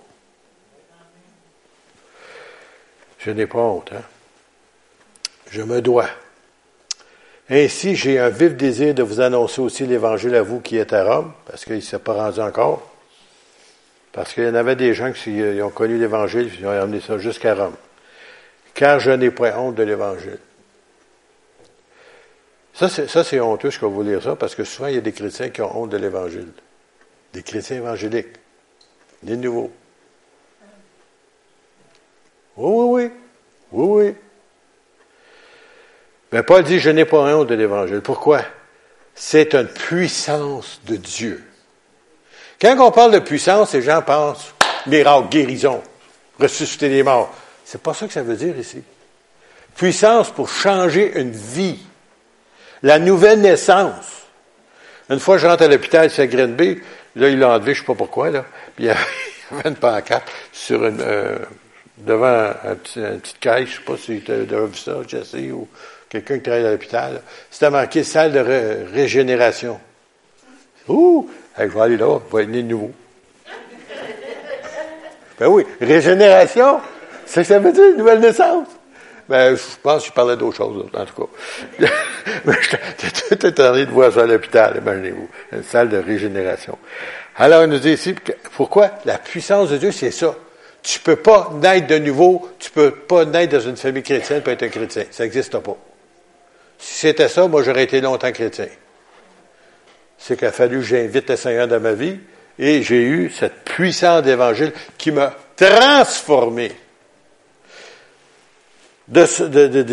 [3.19, 4.03] Je n'ai pas honte, hein?
[5.49, 6.07] Je me dois.
[7.49, 11.03] Ainsi, j'ai un vif désir de vous annoncer aussi l'Évangile à vous qui êtes à
[11.03, 12.96] Rome, parce qu'il ne s'est pas rendu encore.
[14.17, 17.19] Parce qu'il y en avait des gens qui ont connu l'Évangile, ils ont amené ça
[17.19, 17.75] jusqu'à Rome.
[18.73, 20.39] Car je n'ai point honte de l'Évangile.
[22.73, 25.11] Ça, c'est honteux, je vais vous lire ça, parce que souvent, il y a des
[25.11, 26.47] chrétiens qui ont honte de l'Évangile.
[27.31, 28.33] Des chrétiens évangéliques.
[29.21, 29.71] Des nouveaux.
[32.55, 33.11] Oui, oui, oui.
[33.71, 34.15] Oui, oui.
[36.31, 38.01] Mais Paul dit, je n'ai pas honte de l'Évangile.
[38.01, 38.41] Pourquoi?
[39.13, 41.46] C'est une puissance de Dieu.
[42.59, 44.53] Quand on parle de puissance, les gens pensent
[44.87, 45.81] miracle, guérison,
[46.39, 47.33] ressusciter les morts.
[47.65, 48.81] C'est pas ça que ça veut dire ici.
[49.75, 51.79] Puissance pour changer une vie.
[52.81, 54.23] La nouvelle naissance.
[55.09, 56.45] Une fois, je rentre à l'hôpital, c'est à
[57.15, 58.45] Là, il l'a enlevé, je sais pas pourquoi, là.
[58.75, 58.99] Puis, il y avait
[59.69, 61.39] une pancarte sur une, euh,
[61.97, 65.51] devant un petit, une petite caisse, je sais pas si tu as vu ça, Jesse,
[65.51, 65.67] ou
[66.09, 67.21] quelqu'un qui travaille à l'hôpital.
[67.49, 68.39] C'était marqué salle de
[68.93, 69.79] régénération.
[70.87, 71.29] Ouh!
[71.59, 72.91] Je vais aller là, je vais être né de nouveau.
[75.39, 76.79] ben oui, régénération,
[77.25, 78.67] c'est ça veut dire, nouvelle naissance.
[79.29, 81.27] Ben, je pense qu'il parlait d'autre chose, en tout
[81.79, 81.87] cas.
[82.45, 82.55] Mais
[83.11, 85.27] tout étonné de voir ça à l'hôpital, imaginez-vous.
[85.51, 86.77] Une salle de régénération.
[87.35, 88.15] Alors, il nous dit ici,
[88.55, 88.91] pourquoi?
[89.05, 90.33] La puissance de Dieu, c'est ça.
[90.81, 94.53] Tu peux pas naître de nouveau, tu peux pas naître dans une famille chrétienne pour
[94.53, 95.03] être un chrétien.
[95.11, 95.75] Ça n'existe pas.
[96.79, 98.67] Si c'était ça, moi, j'aurais été longtemps chrétien.
[100.17, 102.17] C'est qu'il a fallu que j'invite le Seigneur dans ma vie
[102.59, 106.71] et j'ai eu cette puissance d'évangile qui m'a transformé
[109.07, 109.25] de,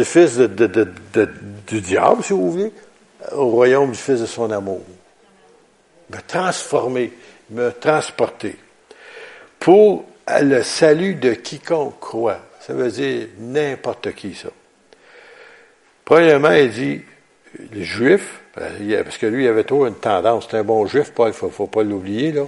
[0.03, 2.73] fils du diable, si vous voulez,
[3.33, 4.83] au royaume du fils de son amour.
[6.11, 7.13] Me transformé,
[7.51, 8.57] me transporté.
[9.59, 10.05] Pour
[10.41, 12.41] le salut de quiconque croit.
[12.61, 14.49] Ça veut dire n'importe qui, ça.
[16.05, 17.03] Premièrement, il dit,
[17.73, 21.12] les Juifs, ben, parce que lui, il avait trop une tendance, c'est un bon juif,
[21.19, 22.43] il ne faut, pas l'oublier, là.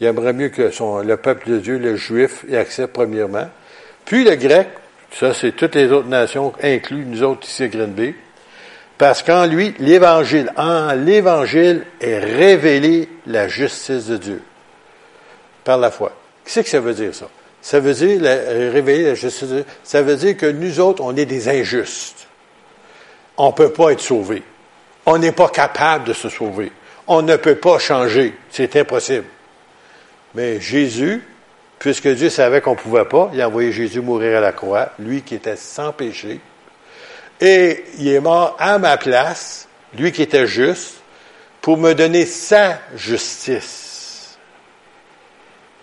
[0.00, 3.48] Il aimerait mieux que son, le peuple de Dieu, le juif, y accepte premièrement.
[4.04, 4.68] Puis le grec,
[5.12, 7.94] ça c'est toutes les autres nations, inclus nous autres ici à Green
[8.98, 14.42] parce qu'en lui, l'évangile, en l'évangile est révélé la justice de Dieu.
[15.64, 16.12] Par la foi.
[16.44, 17.28] Qu'est-ce que ça veut dire, ça?
[17.60, 21.16] Ça veut dire, révéler la justice de Dieu, ça veut dire que nous autres, on
[21.16, 22.23] est des injustes.
[23.36, 24.42] On ne peut pas être sauvés.
[25.06, 26.72] On n'est pas capable de se sauver.
[27.06, 28.34] On ne peut pas changer.
[28.50, 29.26] C'est impossible.
[30.34, 31.22] Mais Jésus,
[31.78, 34.90] puisque Dieu savait qu'on ne pouvait pas, il a envoyé Jésus mourir à la croix,
[34.98, 36.40] lui qui était sans péché.
[37.40, 40.96] Et il est mort à ma place, lui qui était juste,
[41.60, 44.38] pour me donner sa justice.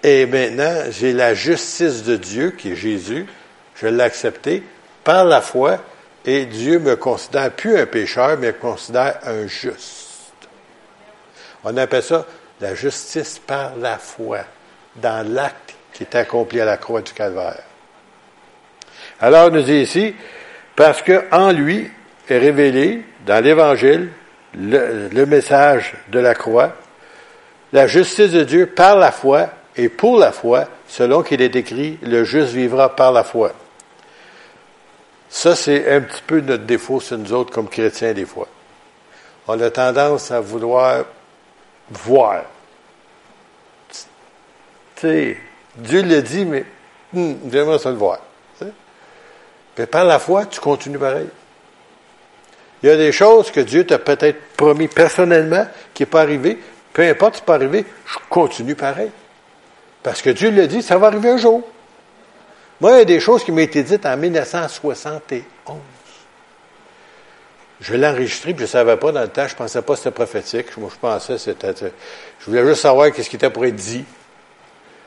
[0.03, 3.27] Et maintenant, j'ai la justice de Dieu, qui est Jésus.
[3.75, 4.63] Je l'ai accepté
[5.03, 5.79] par la foi
[6.25, 10.47] et Dieu me considère plus un pécheur, mais me considère un juste.
[11.63, 12.25] On appelle ça
[12.60, 14.39] la justice par la foi,
[14.95, 17.63] dans l'acte qui est accompli à la croix du calvaire.
[19.19, 20.15] Alors, il nous dit ici,
[20.75, 21.89] parce que en lui
[22.29, 24.10] est révélé dans l'Évangile
[24.55, 26.73] le, le message de la croix,
[27.73, 31.97] la justice de Dieu par la foi et pour la foi, selon qu'il est écrit,
[32.01, 33.53] le juste vivra par la foi.
[35.31, 38.49] Ça, c'est un petit peu notre défaut sur nous autres comme chrétiens des fois.
[39.47, 41.05] On a tendance à vouloir
[41.89, 42.43] voir.
[43.89, 43.97] Tu
[44.97, 45.37] sais,
[45.77, 46.65] Dieu le dit, mais
[47.15, 48.19] hum, j'aimerais ça le voir.
[49.77, 51.29] Mais par la foi, tu continues pareil.
[52.83, 56.59] Il y a des choses que Dieu t'a peut-être promis personnellement qui n'est pas arrivé.
[56.91, 59.11] Peu importe ce qui n'est pas arrivé, je continue pareil.
[60.03, 61.65] Parce que Dieu l'a dit, ça va arriver un jour.
[62.81, 65.43] Moi, il y a des choses qui m'ont été dites en 1971.
[67.79, 69.93] Je l'ai enregistré, puis je ne savais pas dans le temps, je ne pensais pas
[69.93, 70.75] que c'était prophétique.
[70.77, 71.75] Moi, je pensais que c'était.
[72.39, 74.03] Je voulais juste savoir qu'est-ce qui était pour être dit.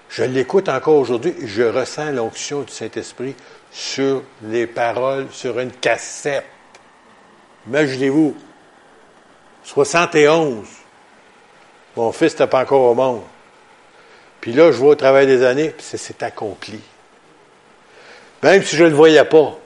[0.08, 3.34] Je l'écoute encore aujourd'hui, je ressens l'onction du Saint-Esprit
[3.72, 6.44] sur les paroles, sur une cassette.
[7.66, 8.36] Imaginez-vous,
[9.64, 10.64] 71.
[11.96, 13.22] Mon fils n'était pas encore au monde.
[14.40, 16.80] Puis là, je vois au travail des années, puis c'est accompli.
[18.44, 19.58] Même si je ne le voyais pas.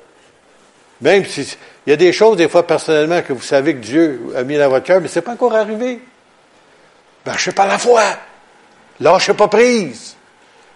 [1.01, 1.57] Même si.
[1.85, 4.57] Il y a des choses, des fois, personnellement, que vous savez que Dieu a mis
[4.57, 6.01] dans votre cœur, mais ce n'est pas encore arrivé.
[7.27, 8.05] Marchez pas la foi.
[9.01, 10.15] Lâchez pas prise.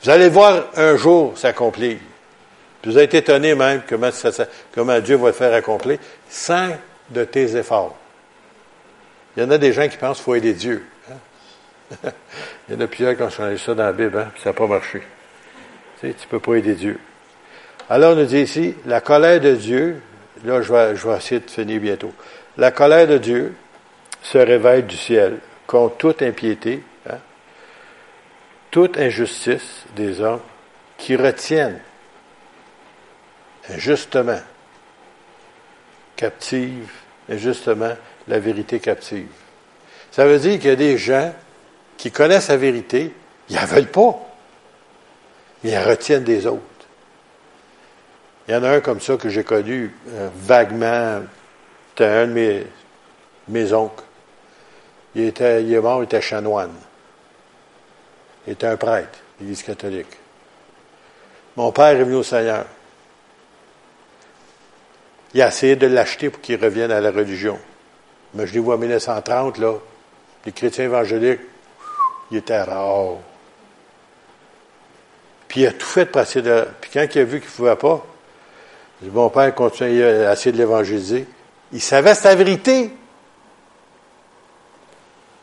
[0.03, 1.99] Vous allez voir un jour s'accomplir.
[2.83, 4.11] Vous êtes étonné même comment,
[4.75, 6.71] comment Dieu va le faire accomplir sans
[7.09, 7.97] de tes efforts.
[9.37, 10.85] Il y en a des gens qui pensent qu'il faut aider Dieu.
[11.09, 12.11] Hein?
[12.69, 14.55] Il y en a plusieurs qui ont changé ça dans la Bible, hein, ça n'a
[14.55, 15.03] pas marché.
[16.01, 16.99] Tu sais, tu ne peux pas aider Dieu.
[17.93, 20.01] Alors, on nous dit ici, la colère de Dieu,
[20.47, 22.11] là, je vais, je essayer de finir bientôt.
[22.57, 23.55] La colère de Dieu
[24.23, 27.19] se réveille du ciel contre toute impiété, hein,
[28.71, 30.41] toute injustice des hommes
[30.97, 31.81] qui retiennent
[33.69, 34.41] injustement,
[36.17, 36.91] captive,
[37.29, 37.93] injustement,
[38.27, 39.29] la vérité captive.
[40.11, 41.35] Ça veut dire qu'il y a des gens
[41.99, 43.13] qui connaissent la vérité,
[43.51, 44.19] ils ne veulent pas,
[45.63, 46.72] ils la retiennent des autres.
[48.49, 51.23] Il y en a un comme ça que j'ai connu euh, vaguement.
[51.91, 52.67] C'était un de mes,
[53.49, 54.03] mes oncles.
[55.15, 56.75] Il, était, il est mort, il était chanoine.
[58.47, 60.19] Il était un prêtre, l'Église catholique.
[61.57, 62.65] Mon père est venu au Seigneur.
[65.35, 67.59] Il a essayé de l'acheter pour qu'il revienne à la religion.
[68.35, 69.75] Mais je l'ai vu en 1930, là,
[70.45, 71.41] les chrétiens évangéliques,
[72.31, 73.19] il était rare.
[75.49, 76.67] Puis il a tout fait de passer de.
[76.81, 78.05] Puis quand il a vu qu'il ne pouvait pas,
[79.11, 81.27] mon père continuait à essayer de l'évangéliser.
[81.73, 82.91] Il savait sa vérité.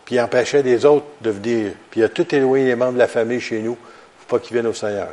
[0.06, 1.74] Puis il empêchait les autres de venir.
[1.92, 4.54] Puis il a tout éloigné les membres de la famille chez nous pour pas qu'ils
[4.54, 5.10] viennent au Seigneur.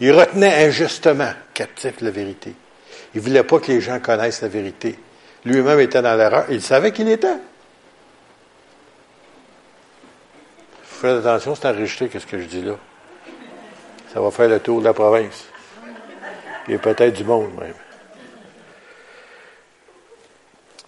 [0.00, 2.54] Il retenait injustement captif la vérité.
[3.14, 4.98] Il ne voulait pas que les gens connaissent la vérité.
[5.44, 6.46] Lui-même était dans l'erreur.
[6.50, 7.36] Il savait qu'il était.
[10.82, 12.76] Faites attention, c'est enregistré, qu'est-ce que je dis là.
[14.12, 15.44] Ça va faire le tour de la province
[16.68, 17.74] et peut-être du monde même.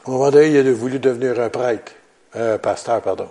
[0.05, 1.93] Au moment donné, il a voulu devenir un prêtre,
[2.35, 3.29] un pasteur, pardon,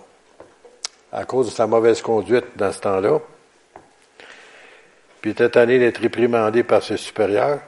[1.12, 3.18] à cause de sa mauvaise conduite dans ce temps-là.
[5.20, 7.60] Puis il était tanné d'être réprimandé par ses supérieurs.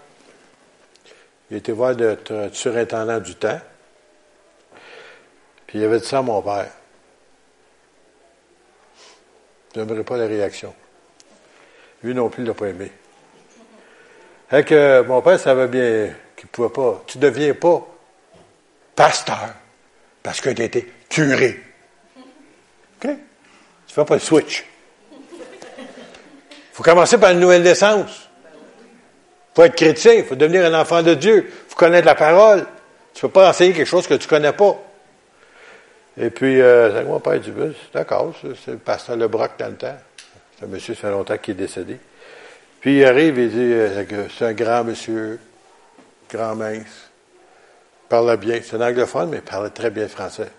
[1.50, 3.60] Il était voir d'être surintendant du temps.
[5.66, 6.70] Puis il avait dit ça à mon père.
[9.74, 10.74] Je n'aimerais pas la réaction.
[12.02, 12.92] Lui non plus, il ne l'a pas aimé.
[14.50, 17.04] Fait que mon père savait bien qu'il ne pouvait pas.
[17.06, 17.86] Tu ne deviens pas
[18.96, 19.54] pasteur
[20.22, 21.60] parce que tu as été curé.
[22.16, 23.02] OK?
[23.02, 23.14] Tu ne
[23.86, 24.66] fais pas le switch.
[25.12, 25.16] Il
[26.72, 28.28] faut commencer par une nouvelle naissance.
[29.52, 32.14] Il faut être chrétien, il faut devenir un enfant de Dieu, il faut connaître la
[32.16, 32.66] parole.
[33.14, 34.76] Tu ne peux pas enseigner quelque chose que tu ne connais pas.
[36.16, 37.52] Et puis, euh, mon père dit,
[37.94, 38.34] d'accord,
[38.64, 39.96] c'est le pasteur Lebroc dans le temps.
[40.58, 41.98] C'est un monsieur, ça fait longtemps qu'il est décédé.
[42.80, 45.38] Puis il arrive et dit euh, c'est un grand monsieur,
[46.30, 47.10] grand mince,
[48.08, 48.60] parle bien.
[48.62, 50.50] C'est un anglophone, mais il parlait très bien français.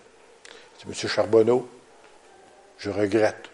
[0.77, 0.93] C'est M.
[1.09, 1.67] Charbonneau.
[2.77, 3.49] Je regrette.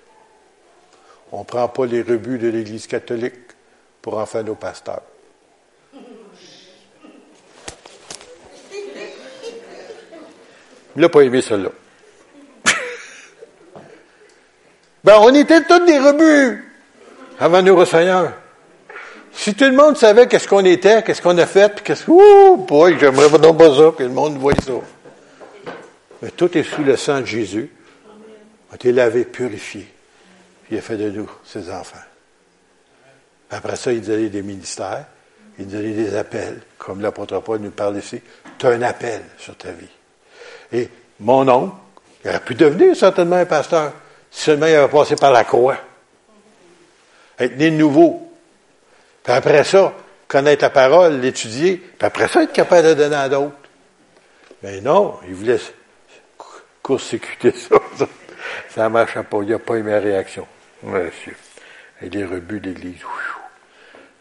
[1.31, 3.33] On ne prend pas les rebuts de l'Église catholique
[4.01, 5.01] pour en faire nos pasteurs.
[10.95, 11.69] Il n'a pas aimé cela.
[15.03, 16.63] ben, on était tous des rebuts
[17.39, 18.33] avant nous, Seigneur.
[19.37, 22.57] Si tout le monde savait qu'est-ce qu'on était, qu'est-ce qu'on a fait, qu'est-ce que, ouh,
[22.57, 24.73] boy, j'aimerais pas ça, que le monde voie ça.
[26.23, 27.71] Mais tout est sous le sang de Jésus.
[28.67, 29.87] On a été lavé, purifié.
[30.63, 31.99] Puis il a fait de nous ses enfants.
[33.51, 35.05] Après ça, il donnait des ministères,
[35.59, 38.19] il donnait des appels, comme l'apôtre Paul nous parle ici.
[38.57, 39.85] Tu as un appel sur ta vie.
[40.73, 41.75] Et mon oncle,
[42.25, 43.93] il aurait pu devenir certainement un pasteur,
[44.31, 45.77] si seulement il avait passé par la croix.
[47.37, 48.26] Être né de nouveau.
[49.27, 49.93] Puis après ça,
[50.29, 53.57] connaître la parole, l'étudier, puis après ça, être capable de donner à d'autres.
[54.63, 55.59] Mais non, il voulait
[56.81, 57.75] court-circuiter ça.
[58.69, 59.37] Ça ne marche pas.
[59.41, 60.47] Il n'a pas eu ma réaction.
[60.81, 61.35] Monsieur.
[62.01, 63.01] Et les rebuts d'église.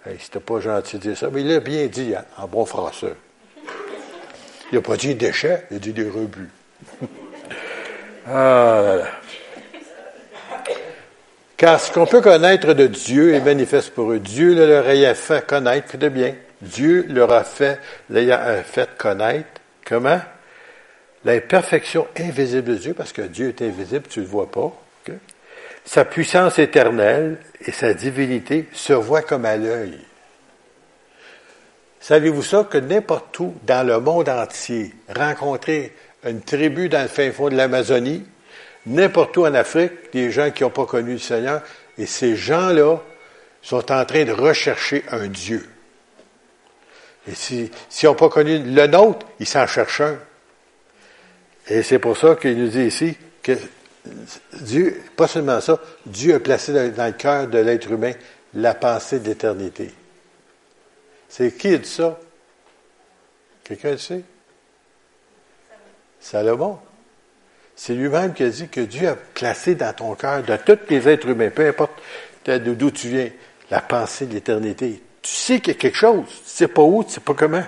[0.04, 2.66] Hey, C'était pas gentil de dire ça, mais il l'a bien dit hein, en bon
[2.66, 3.14] français.
[4.72, 6.50] Il n'a pas dit déchets, il a dit des rebuts.
[8.26, 9.06] ah là là.
[11.56, 14.18] Car ce qu'on peut connaître de Dieu est manifeste pour eux.
[14.18, 16.34] Dieu leur a fait connaître, de bien.
[16.60, 19.48] Dieu leur a fait, l'ayant fait connaître,
[19.86, 20.20] comment?
[21.24, 24.72] L'imperfection invisible de Dieu, parce que Dieu est invisible, tu ne le vois pas.
[25.84, 29.98] Sa puissance éternelle et sa divinité se voient comme à l'œil.
[32.00, 32.66] Savez-vous ça?
[32.68, 37.56] Que n'importe où dans le monde entier, rencontrer une tribu dans le fin fond de
[37.56, 38.24] l'Amazonie,
[38.86, 41.62] n'importe où en Afrique, des gens qui n'ont pas connu le Seigneur,
[41.98, 43.00] et ces gens-là
[43.62, 45.68] sont en train de rechercher un Dieu.
[47.28, 50.18] Et s'ils si n'ont pas connu le nôtre, ils s'en cherchent un.
[51.68, 53.52] Et c'est pour ça qu'il nous dit ici que
[54.60, 58.12] Dieu, pas seulement ça, Dieu a placé dans le cœur de l'être humain
[58.54, 59.92] la pensée d'éternité.
[61.28, 62.18] C'est qui a dit ça?
[63.64, 64.22] Quelqu'un le sait?
[66.20, 66.78] Salomon.
[67.78, 71.08] C'est lui-même qui a dit que Dieu a placé dans ton cœur, de tous les
[71.08, 71.92] êtres humains, peu importe
[72.46, 73.28] d'où tu viens,
[73.70, 75.02] la pensée de l'éternité.
[75.20, 76.24] Tu sais qu'il y a quelque chose.
[76.26, 77.64] Tu sais pas où, tu sais pas comment.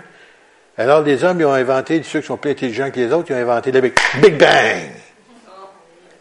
[0.78, 3.34] Alors les hommes, ils ont inventé, ceux qui sont plus intelligents que les autres, ils
[3.34, 3.92] ont inventé le Big,
[4.22, 4.90] Big Bang.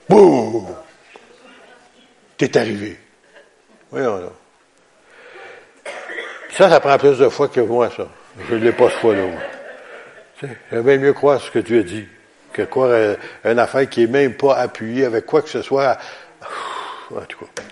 [0.10, 0.66] Boum!
[2.38, 3.00] T'es arrivé.
[3.90, 4.32] Voyons là.
[6.52, 8.08] Ça, ça prend plus de fois que moi, ça.
[8.50, 9.24] Je ne l'ai pas ce fois-là.
[10.72, 12.06] J'aime mieux croire ce que tu as dit
[12.64, 13.16] croire euh,
[13.46, 15.98] une affaire qui n'est même pas appuyée avec quoi que ce soit.
[17.16, 17.64] En tout cas.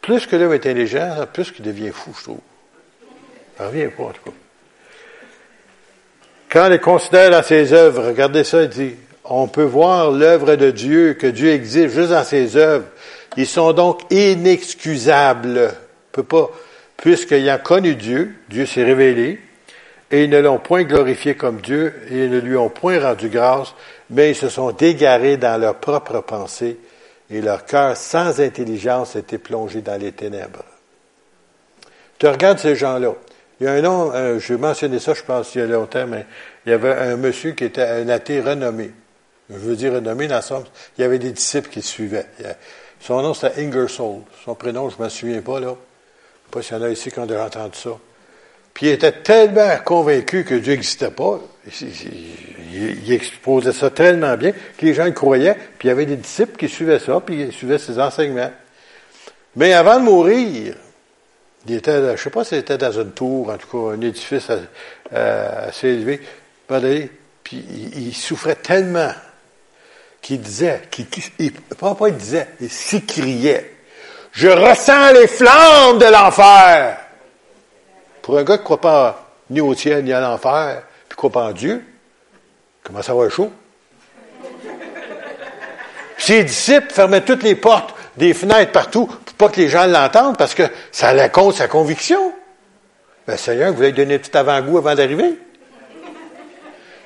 [0.00, 2.40] Plus que l'homme est intelligent, plus qu'il devient fou, je trouve.
[3.56, 4.36] Ça revient pas, en tout cas.
[6.50, 10.70] Quand il considère dans ses œuvres, regardez ça, il dit, on peut voir l'œuvre de
[10.70, 12.86] Dieu, que Dieu existe juste dans ses œuvres.
[13.36, 15.70] Ils sont donc inexcusables.
[15.72, 16.50] On peut pas,
[16.96, 19.40] puisqu'ayant connu Dieu, Dieu s'est révélé,
[20.12, 23.30] et ils ne l'ont point glorifié comme Dieu, et ils ne lui ont point rendu
[23.30, 23.74] grâce,
[24.10, 26.78] mais ils se sont dégarés dans leurs propres pensées,
[27.30, 30.64] et leur cœur sans intelligence était plongé dans les ténèbres.
[32.18, 33.14] Tu regardes ces gens-là.
[33.58, 35.66] Il y a un nom, euh, je vais mentionner ça, je pense, il y a
[35.66, 36.26] longtemps, mais
[36.66, 38.90] il y avait un monsieur qui était un athée renommé.
[39.48, 40.64] Je veux dire renommé dans le sens,
[40.98, 42.26] il y avait des disciples qui le suivaient.
[43.00, 44.20] Son nom, c'était Ingersoll.
[44.44, 45.68] Son prénom, je ne me souviens pas, là.
[45.68, 47.90] Je ne sais pas s'il y en a ici qui ont entendu ça.
[48.74, 51.40] Puis il était tellement convaincu que Dieu n'existait pas,
[51.80, 56.16] il, exposait ça tellement bien que les gens le croyaient, puis il y avait des
[56.16, 58.50] disciples qui suivaient ça, puis ils suivaient ses enseignements.
[59.56, 60.74] Mais avant de mourir,
[61.66, 64.00] il était, je ne sais pas s'il était dans une tour, en tout cas un
[64.00, 64.50] édifice
[65.10, 66.20] assez élevé,
[67.44, 67.64] puis
[67.96, 69.12] il, souffrait tellement
[70.22, 71.06] qu'il disait, qu'il,
[71.78, 73.74] pas, pas il disait, il s'écriait,
[74.32, 76.98] je ressens les flammes de l'enfer.
[78.22, 81.16] Pour un gars qui ne croit pas ni au ciel ni à l'enfer, puis ne
[81.16, 81.84] croit pas en Dieu,
[82.82, 83.52] comment ça va être chaud?
[86.18, 90.36] Ses disciples fermaient toutes les portes, des fenêtres partout, pour pas que les gens l'entendent,
[90.36, 92.32] parce que ça allait contre sa conviction.
[93.26, 95.38] Ben, Seigneur, vous voulez donner petit avant-goût avant, d'arriver?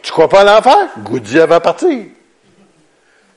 [0.02, 0.88] Tu crois pas à l'enfer?
[0.98, 2.04] Goûte avant partir.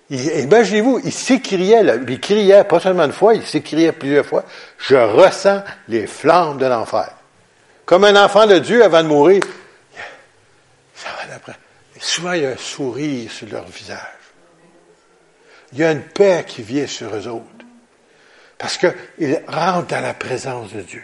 [0.09, 4.43] Imaginez-vous, il s'écriait, il criait, pas seulement une fois, il s'écriait plusieurs fois,
[4.79, 7.09] je ressens les flammes de l'enfer.
[7.89, 9.41] Comme un enfant de Dieu avant de mourir.
[10.93, 11.55] Ça va d'après.
[11.99, 13.97] Souvent, il y a un sourire sur leur visage.
[15.73, 17.65] Il y a une paix qui vient sur eux autres.
[18.59, 21.03] Parce qu'ils rentrent dans la présence de Dieu.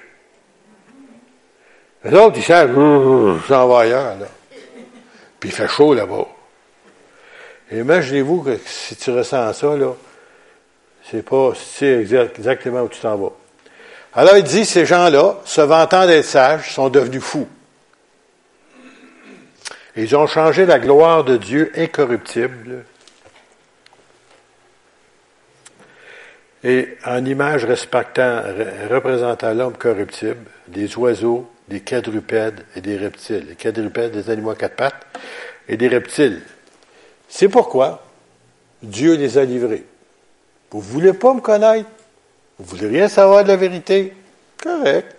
[2.03, 2.75] Les autres, ils savent,
[3.47, 4.27] s'en ailleurs, là.
[5.39, 6.27] Puis il fait chaud là-bas.
[7.71, 9.73] Imaginez-vous que si tu ressens ça,
[11.09, 13.31] c'est pas, c'est exactement où tu t'en vas.
[14.15, 17.49] Alors il dit, ces gens-là, se vantant d'être sages, sont devenus fous.
[19.97, 22.85] Ils ont changé la gloire de Dieu incorruptible
[26.63, 28.41] et en image respectant,
[28.89, 33.45] représentant l'homme corruptible, des oiseaux, des quadrupèdes et des reptiles.
[33.49, 35.05] Les quadrupèdes, des animaux à quatre pattes,
[35.67, 36.41] et des reptiles.
[37.27, 38.03] C'est pourquoi
[38.81, 39.85] Dieu les a livrés.
[40.71, 41.89] Vous ne voulez pas me connaître?
[42.57, 44.13] Vous voulez rien savoir de la vérité?
[44.61, 45.15] Correct.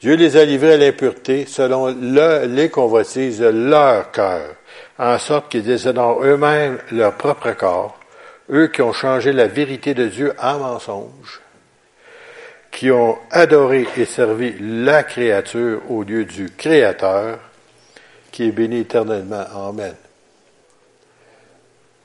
[0.00, 4.56] Dieu les a livrés à l'impureté selon les convoitises de leur cœur,
[4.98, 8.00] en sorte qu'ils déshonorent eux-mêmes leur propre corps,
[8.50, 11.40] eux qui ont changé la vérité de Dieu en mensonge,
[12.70, 17.38] qui ont adoré et servi la créature au lieu du Créateur,
[18.32, 19.44] qui est béni éternellement.
[19.68, 19.94] Amen.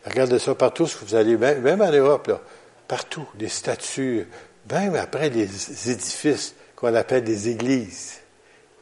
[0.05, 2.41] Regardez ça partout, vous allez, même en Europe, là,
[2.87, 4.27] partout, des statues,
[4.71, 5.47] même après des
[5.91, 8.19] édifices qu'on appelle des églises.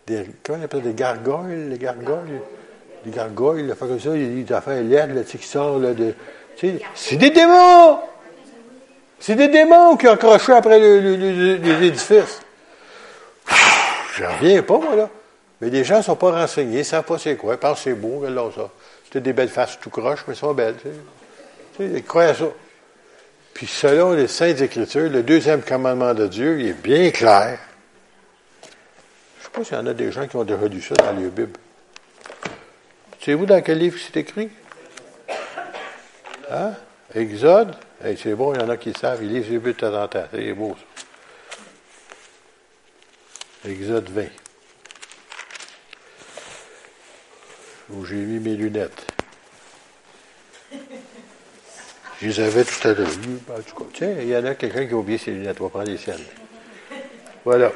[0.08, 2.42] Des, comment on appelle des gargoyles, les gargoyles?
[3.06, 6.16] Des gargoyles, là, comme ça, des affaires laides, de,
[6.96, 8.00] c'est des démons!
[9.20, 12.42] C'est des démons qui ont accroché après les édifices.
[14.16, 15.10] Je reviens pas, moi, là.
[15.62, 17.54] Mais les gens ne sont pas renseignés, ne savent pas c'est quoi.
[17.54, 18.24] Ils pensent que c'est beau,
[18.54, 18.70] ça.
[19.12, 20.76] C'est des belles faces tout croches, mais elles sont belles.
[21.80, 22.46] Ils croient ça.
[23.54, 27.60] Puis selon les Saintes Écritures, le deuxième commandement de Dieu, il est bien clair.
[28.64, 30.96] Je ne sais pas s'il y en a des gens qui ont déjà lu ça
[30.96, 31.60] dans les Bibles.
[33.20, 34.50] Savez-vous dans quel livre c'est écrit?
[36.50, 36.74] Hein?
[37.16, 37.76] Exode?
[38.18, 39.24] c'est bon, il y en a qui savent.
[39.24, 40.26] Ils lisent les Bibles de temps en temps.
[40.32, 40.84] C'est beau, ça.
[43.70, 44.26] Exode 20.
[47.92, 49.06] Où j'ai mis mes lunettes.
[52.24, 53.08] Je les avais tout à l'heure.
[53.92, 55.58] Tiens, il y en a quelqu'un qui a oublié ses lunettes.
[55.60, 56.24] On va prendre les siennes.
[57.44, 57.70] Voilà.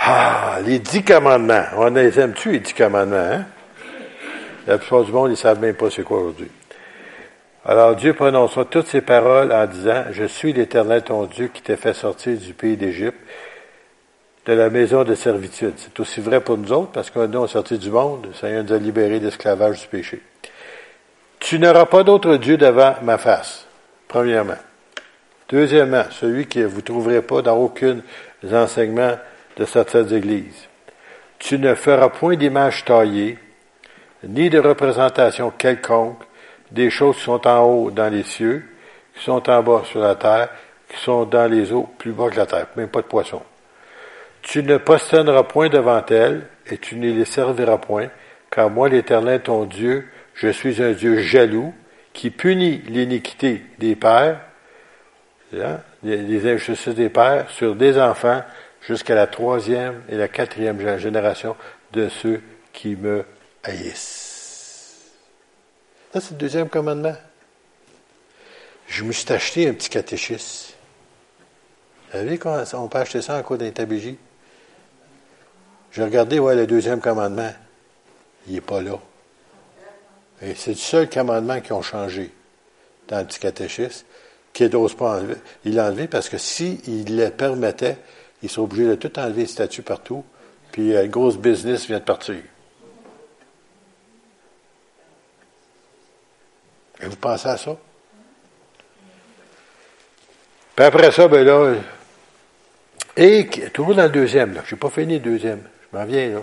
[0.00, 1.64] Ah, les dix commandements.
[1.76, 3.44] On les aime-tu, les dix commandements, hein?
[4.66, 6.50] La plupart du monde, ils ne savent même pas c'est quoi aujourd'hui.
[7.66, 11.76] Alors Dieu prononça toutes ces paroles en disant, Je suis l'Éternel ton Dieu qui t'a
[11.76, 13.18] fait sortir du pays d'Égypte,
[14.46, 15.74] de la maison de servitude.
[15.76, 18.50] C'est aussi vrai pour nous autres, parce que nous, on est sortis du monde, ça
[18.50, 20.22] nous a libérés d'esclavage du péché.
[21.48, 23.66] Tu n'auras pas d'autre Dieu devant ma face,
[24.06, 24.58] premièrement.
[25.48, 28.00] Deuxièmement, celui que vous ne trouverez pas dans aucun
[28.52, 29.12] enseignement
[29.56, 30.68] de certaines églises.
[31.38, 33.38] Tu ne feras point d'image taillée,
[34.24, 36.22] ni de représentation quelconque
[36.70, 38.68] des choses qui sont en haut dans les cieux,
[39.16, 40.50] qui sont en bas sur la terre,
[40.90, 43.42] qui sont dans les eaux plus bas que la terre, même pas de poissons.
[44.42, 48.08] Tu ne posterneras point devant elles, et tu ne les serviras point,
[48.50, 51.74] car moi, l'Éternel, ton Dieu, je suis un Dieu jaloux,
[52.12, 54.40] qui punit l'iniquité des pères,
[55.54, 58.42] hein, les injustices des pères, sur des enfants,
[58.82, 61.56] jusqu'à la troisième et la quatrième génération
[61.92, 62.40] de ceux
[62.72, 63.24] qui me
[63.64, 65.10] haïssent.
[66.12, 67.16] Ça, c'est le deuxième commandement.
[68.86, 70.74] Je me suis acheté un petit catéchisme.
[72.06, 72.40] Vous savez
[72.74, 74.16] on peut acheter ça en cours d'intabégie?
[75.92, 77.52] J'ai regardé, ouais, le deuxième commandement.
[78.46, 78.98] Il n'est pas là.
[80.42, 82.32] Et c'est le seul commandement qui ont changé
[83.08, 84.06] dans le petit catéchisme,
[84.52, 85.36] qui n'ose pas enlever.
[85.64, 87.96] Il l'a enlevé parce que s'il le permettait,
[88.42, 90.24] ils sont obligés de tout enlever les statuts partout,
[90.70, 92.36] puis un gros business vient de partir.
[97.00, 97.76] Et vous pensez à ça?
[100.76, 101.74] Puis après ça, ben là,
[103.16, 105.62] et toujours dans le deuxième, je n'ai pas fini le deuxième,
[105.92, 106.42] je m'en viens là.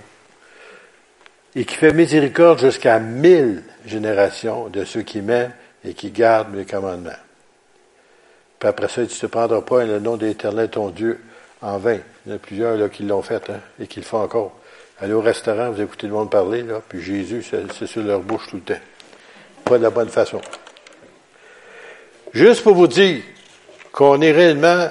[1.55, 5.53] Et qui fait miséricorde jusqu'à mille générations de ceux qui m'aiment
[5.85, 7.11] et qui gardent mes commandements.
[8.59, 11.19] Puis après ça, tu ne te prendras pas le nom de l'Éternel ton Dieu
[11.61, 11.99] en vain.
[12.25, 14.57] Il y en a plusieurs là, qui l'ont fait hein, et qui le font encore.
[14.99, 18.47] Allez au restaurant, vous écoutez le monde parler, là, puis Jésus, c'est sur leur bouche
[18.49, 18.81] tout le temps.
[19.65, 20.41] Pas de la bonne façon.
[22.33, 23.21] Juste pour vous dire
[23.91, 24.89] qu'on est réellement,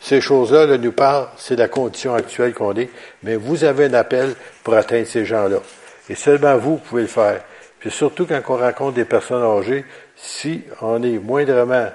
[0.00, 2.90] ces choses-là là, nous parlent, c'est la condition actuelle qu'on est,
[3.22, 5.60] mais vous avez un appel pour atteindre ces gens-là.
[6.08, 7.42] Et seulement vous pouvez le faire.
[7.78, 9.84] Puis surtout quand on rencontre des personnes âgées,
[10.16, 11.90] si on est moindrement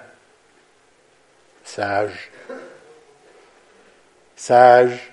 [1.64, 2.32] sage,
[4.36, 5.12] sage,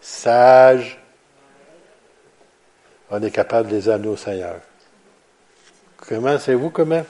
[0.00, 0.98] sage,
[3.10, 4.56] on est capable de les amener au Seigneur.
[5.96, 7.04] Comment, c'est vous comment?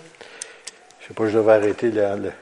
[1.01, 2.33] Je sais pas, je devrais arrêter le,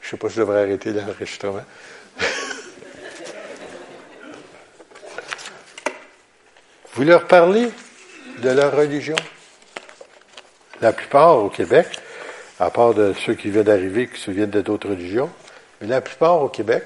[0.00, 1.62] je sais pas, je devrais arrêter l'enregistrement.
[7.00, 7.70] Vous leur parlez
[8.42, 9.16] de leur religion?
[10.82, 11.86] La plupart au Québec,
[12.58, 12.92] à part
[13.24, 15.30] ceux qui viennent d'arriver, qui se viennent d'autres religions,
[15.80, 16.82] mais la plupart au Québec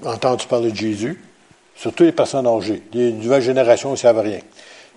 [0.00, 1.20] ont entendu parler de Jésus,
[1.74, 2.84] surtout les personnes âgées.
[2.92, 4.42] Les nouvelles générations ne savent rien.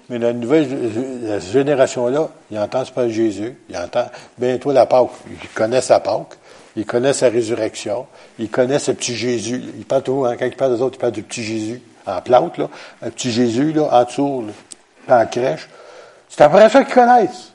[0.08, 5.10] Mais la nouvelle génération-là, ils entendent parler de Jésus, ils entendent bientôt la Pâque.
[5.28, 6.38] Ils connaissent la Pâque,
[6.76, 8.06] ils connaissent la résurrection,
[8.38, 9.60] ils connaissent le petit Jésus.
[9.76, 12.22] Ils parlent toujours, hein, quand ils parlent des autres, ils parlent du petit Jésus, en
[12.22, 12.60] plante,
[13.02, 14.45] un petit Jésus, là, en dessous,
[15.08, 15.70] en crèche.
[16.30, 17.52] C'est après ça qu'ils connaissent.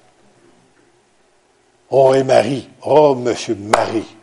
[1.91, 2.69] Oh, et Marie.
[2.83, 4.17] Oh, monsieur Marie.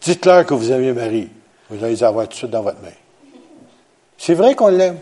[0.00, 1.30] Dites-leur que vous aimez Marie.
[1.70, 2.90] Vous allez les avoir tout de suite dans votre main.
[4.18, 4.98] C'est vrai qu'on l'aime.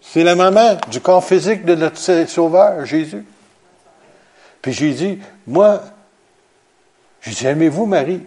[0.00, 3.26] C'est la maman du corps physique de notre Sauveur, Jésus.
[4.62, 5.82] Puis j'ai dit, moi,
[7.20, 8.24] j'ai dit, aimez-vous Marie?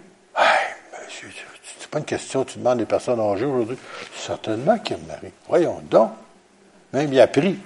[1.90, 3.76] Pas une question, tu demandes des personnes âgées aujourd'hui.
[4.16, 5.32] Certainement qu'il aime Marie.
[5.48, 6.12] Voyons donc.
[6.92, 7.58] Même il a pris.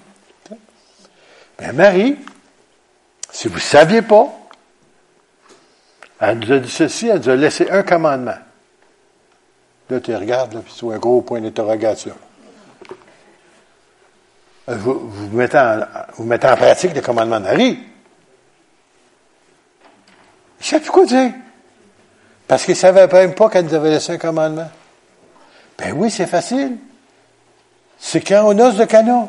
[1.60, 2.16] Mais Marie,
[3.30, 4.28] si vous ne saviez pas,
[6.20, 8.38] elle nous a dit ceci, elle nous a laissé un commandement.
[9.90, 12.14] Là, tu regardes, là, puis c'est un gros point d'interrogation.
[14.70, 17.78] Euh, vous, vous, mettez en, pratique le commandement de Marie.
[20.60, 21.32] Je sais plus quoi dire.
[22.46, 24.68] Parce qu'ils ne savaient même pas qu'elle nous avait laissé un commandement.
[25.78, 26.76] Ben oui, c'est facile.
[27.98, 29.28] C'est quand on ose de canon.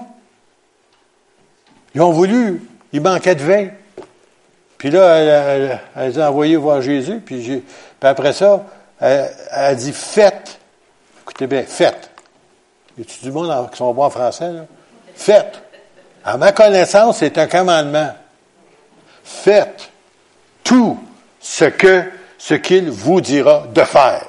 [1.93, 2.61] Ils ont voulu,
[2.91, 3.67] il manquait de vin.
[4.77, 7.63] Puis là, elle, les a envoyés voir Jésus, puis, puis
[8.01, 8.65] après ça,
[8.99, 10.59] elle, a dit faites.
[11.21, 12.11] Écoutez bien, faites.
[12.97, 14.65] Y a du monde qui sont bons en français, là?
[15.15, 15.61] Faites.
[16.23, 18.11] À ma connaissance, c'est un commandement.
[19.23, 19.89] Faites
[20.63, 20.99] tout
[21.39, 22.03] ce que
[22.45, 24.27] ce qu'il vous dira de faire.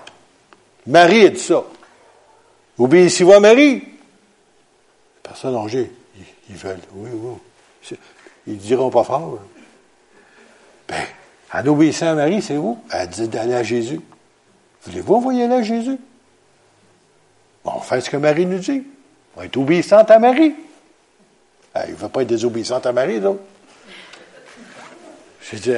[0.86, 1.62] Marie a dit ça.
[2.78, 3.82] Obéissez-vous à Marie.
[5.22, 5.92] Personne âgée,
[6.48, 6.80] ils, veulent.
[6.94, 7.98] Oui, oui.
[8.46, 9.38] Ils diront pas fort.
[10.88, 11.04] Ben,
[11.52, 12.82] en obéissant à Marie, c'est vous.
[12.90, 14.00] Elle dit d'aller à Jésus.
[14.84, 15.98] Voulez-vous envoyer là Jésus?
[17.66, 18.82] Bon, on fait ce que Marie nous dit.
[19.36, 20.54] On être obéissante à Marie.
[21.86, 23.40] il ne va pas être désobéissante à Marie, donc.
[25.50, 25.72] J'ai dit,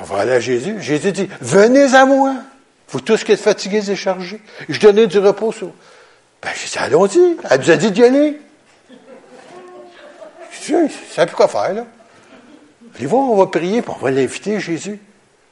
[0.00, 0.80] on va aller à Jésus.
[0.80, 2.34] Jésus dit, venez à moi.
[2.88, 4.40] Vous tous qui êtes fatigués et chargés.
[4.68, 5.72] Je donnais du repos sur.
[6.42, 7.36] Ben, j'ai dit, allons-y.
[7.50, 8.40] Elle nous a dit d'y aller.
[10.52, 11.86] Je dis, ça plus quoi faire, là.
[12.96, 14.98] Allez voir, on va prier, puis on va l'inviter, Jésus.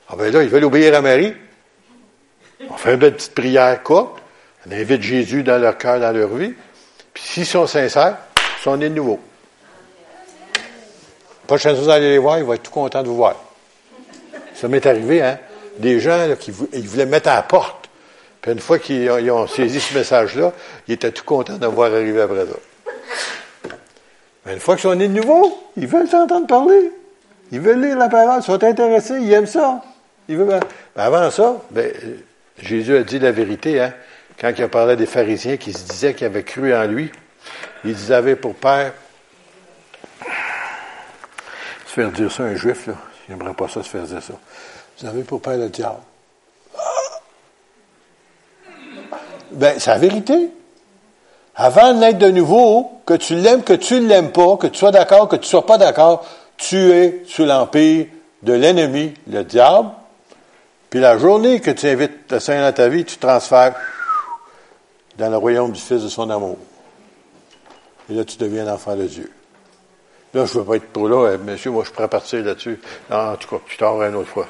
[0.09, 1.35] Ah ben là, ils veulent obéir à Marie.
[2.71, 4.15] On fait une petite prière, quoi.
[4.67, 6.55] On invite Jésus dans leur cœur, dans leur vie.
[7.13, 9.21] Puis s'ils sont sincères, ils sont nés de nouveau.
[11.47, 13.37] prochaine fois, vous allez les voir, ils vont être tout contents de vous voir.
[14.65, 15.39] Ça m'est arrivé, hein?
[15.77, 17.91] Des gens qui ils voulaient mettre à la porte.
[18.41, 20.55] Puis une fois qu'ils ont, saisi ce message-là,
[20.89, 23.75] ils étaient tout contents de voir arriver après ça.
[24.47, 26.91] Mais une fois qu'ils sont nés de nouveau, ils veulent s'entendre parler.
[27.53, 29.83] Ils veulent lire la parole, ils sont intéressés, ils aiment ça.
[30.31, 30.49] Ils veulent...
[30.49, 30.61] Ben,
[30.97, 31.93] avant ça, ben,
[32.59, 33.93] Jésus a dit la vérité, hein?
[34.41, 37.13] Quand il parlé des pharisiens qui se disaient qu'ils avaient cru en lui,
[37.85, 38.95] ils avaient pour père.
[41.85, 42.95] Se faire dire ça à un juif, là.
[43.29, 44.35] Il n'aimerait pas ça se faire dire ça.
[44.99, 46.01] Vous avez pour père le diable.
[49.51, 50.51] Ben, c'est la vérité.
[51.57, 54.79] Avant de naître de nouveau, que tu l'aimes, que tu ne l'aimes pas, que tu
[54.79, 56.25] sois d'accord, que tu ne sois pas d'accord,
[56.57, 58.07] tu es sous l'empire
[58.43, 59.91] de l'ennemi, le diable.
[60.91, 63.75] Puis la journée que tu invites le Seigneur dans ta vie, tu transfères
[65.17, 66.59] dans le royaume du Fils de son amour.
[68.11, 69.31] Et là, tu deviens l'enfant de Dieu.
[70.35, 72.81] Là, je ne veux pas être trop là, euh, monsieur, moi, je pourrais partir là-dessus.
[73.09, 74.49] En tout cas, tu t'en une autre fois.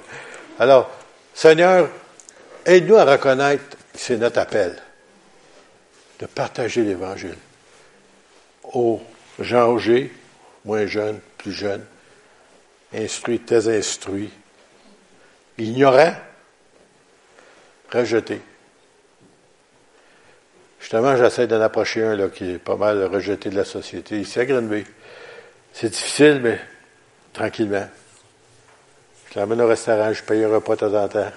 [0.58, 0.90] Alors,
[1.34, 1.90] Seigneur,
[2.64, 4.76] aide-nous à reconnaître que c'est notre appel
[6.20, 7.36] de partager l'Évangile
[8.72, 9.02] aux
[9.38, 10.10] gens âgés,
[10.64, 11.84] moins jeunes, plus jeunes,
[12.94, 14.30] instruits, très instruits,
[15.58, 16.14] ignorants,
[17.92, 18.40] rejetés.
[20.80, 24.40] Justement, j'essaie d'en approcher un là, qui est pas mal rejeté de la société ici
[24.40, 24.84] à Grenby.
[25.74, 26.58] C'est difficile, mais
[27.32, 27.88] tranquillement.
[29.32, 31.32] Je l'amène au restaurant, je paye un repas de temps en temps.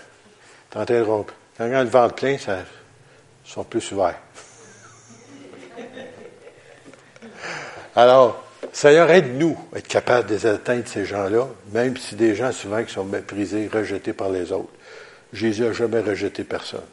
[0.69, 1.33] Tenter de rompre.
[1.57, 2.59] Quand le ventre plein, ça,
[3.45, 4.19] ils sont plus ouverts.
[7.95, 12.93] Alors, Seigneur, aide-nous à être capables d'atteindre ces gens-là, même si des gens souvent qui
[12.93, 14.69] sont méprisés, rejetés par les autres.
[15.33, 16.85] Jésus n'a jamais rejeté personne.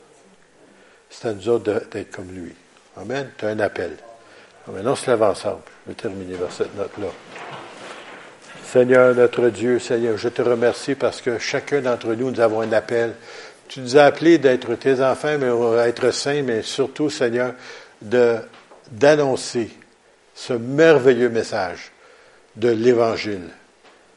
[1.11, 2.55] C'est à nous autres d'être comme lui.
[2.97, 3.31] Amen.
[3.37, 3.99] Tu as un appel.
[4.67, 4.89] Amen.
[4.89, 5.61] On se lève ensemble.
[5.85, 7.09] Je vais terminer vers cette note-là.
[8.75, 12.73] Seigneur, notre Dieu, Seigneur, je te remercie parce que chacun d'entre nous, nous avons un
[12.73, 13.15] appel.
[13.69, 17.55] Tu nous as appelés d'être tes enfants, mais être saints, mais surtout, Seigneur,
[18.03, 18.35] de,
[18.91, 19.71] d'annoncer
[20.35, 21.93] ce merveilleux message
[22.57, 23.49] de l'Évangile.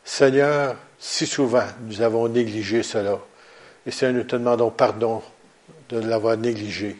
[0.04, 3.20] Seigneur, si souvent nous avons négligé cela.
[3.86, 5.22] Et Seigneur, nous te demandons pardon
[5.90, 6.96] de l'avoir négligé.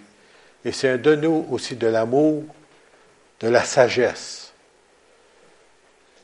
[0.64, 2.44] Et c'est de nous aussi de l'amour,
[3.40, 4.54] de la sagesse.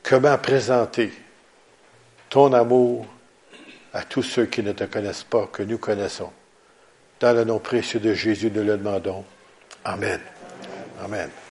[0.04, 1.10] Comment présenter
[2.34, 3.06] ton amour
[3.92, 6.32] à tous ceux qui ne te connaissent pas, que nous connaissons.
[7.20, 9.24] Dans le nom précieux de Jésus, nous le demandons.
[9.84, 10.18] Amen.
[11.00, 11.30] Amen.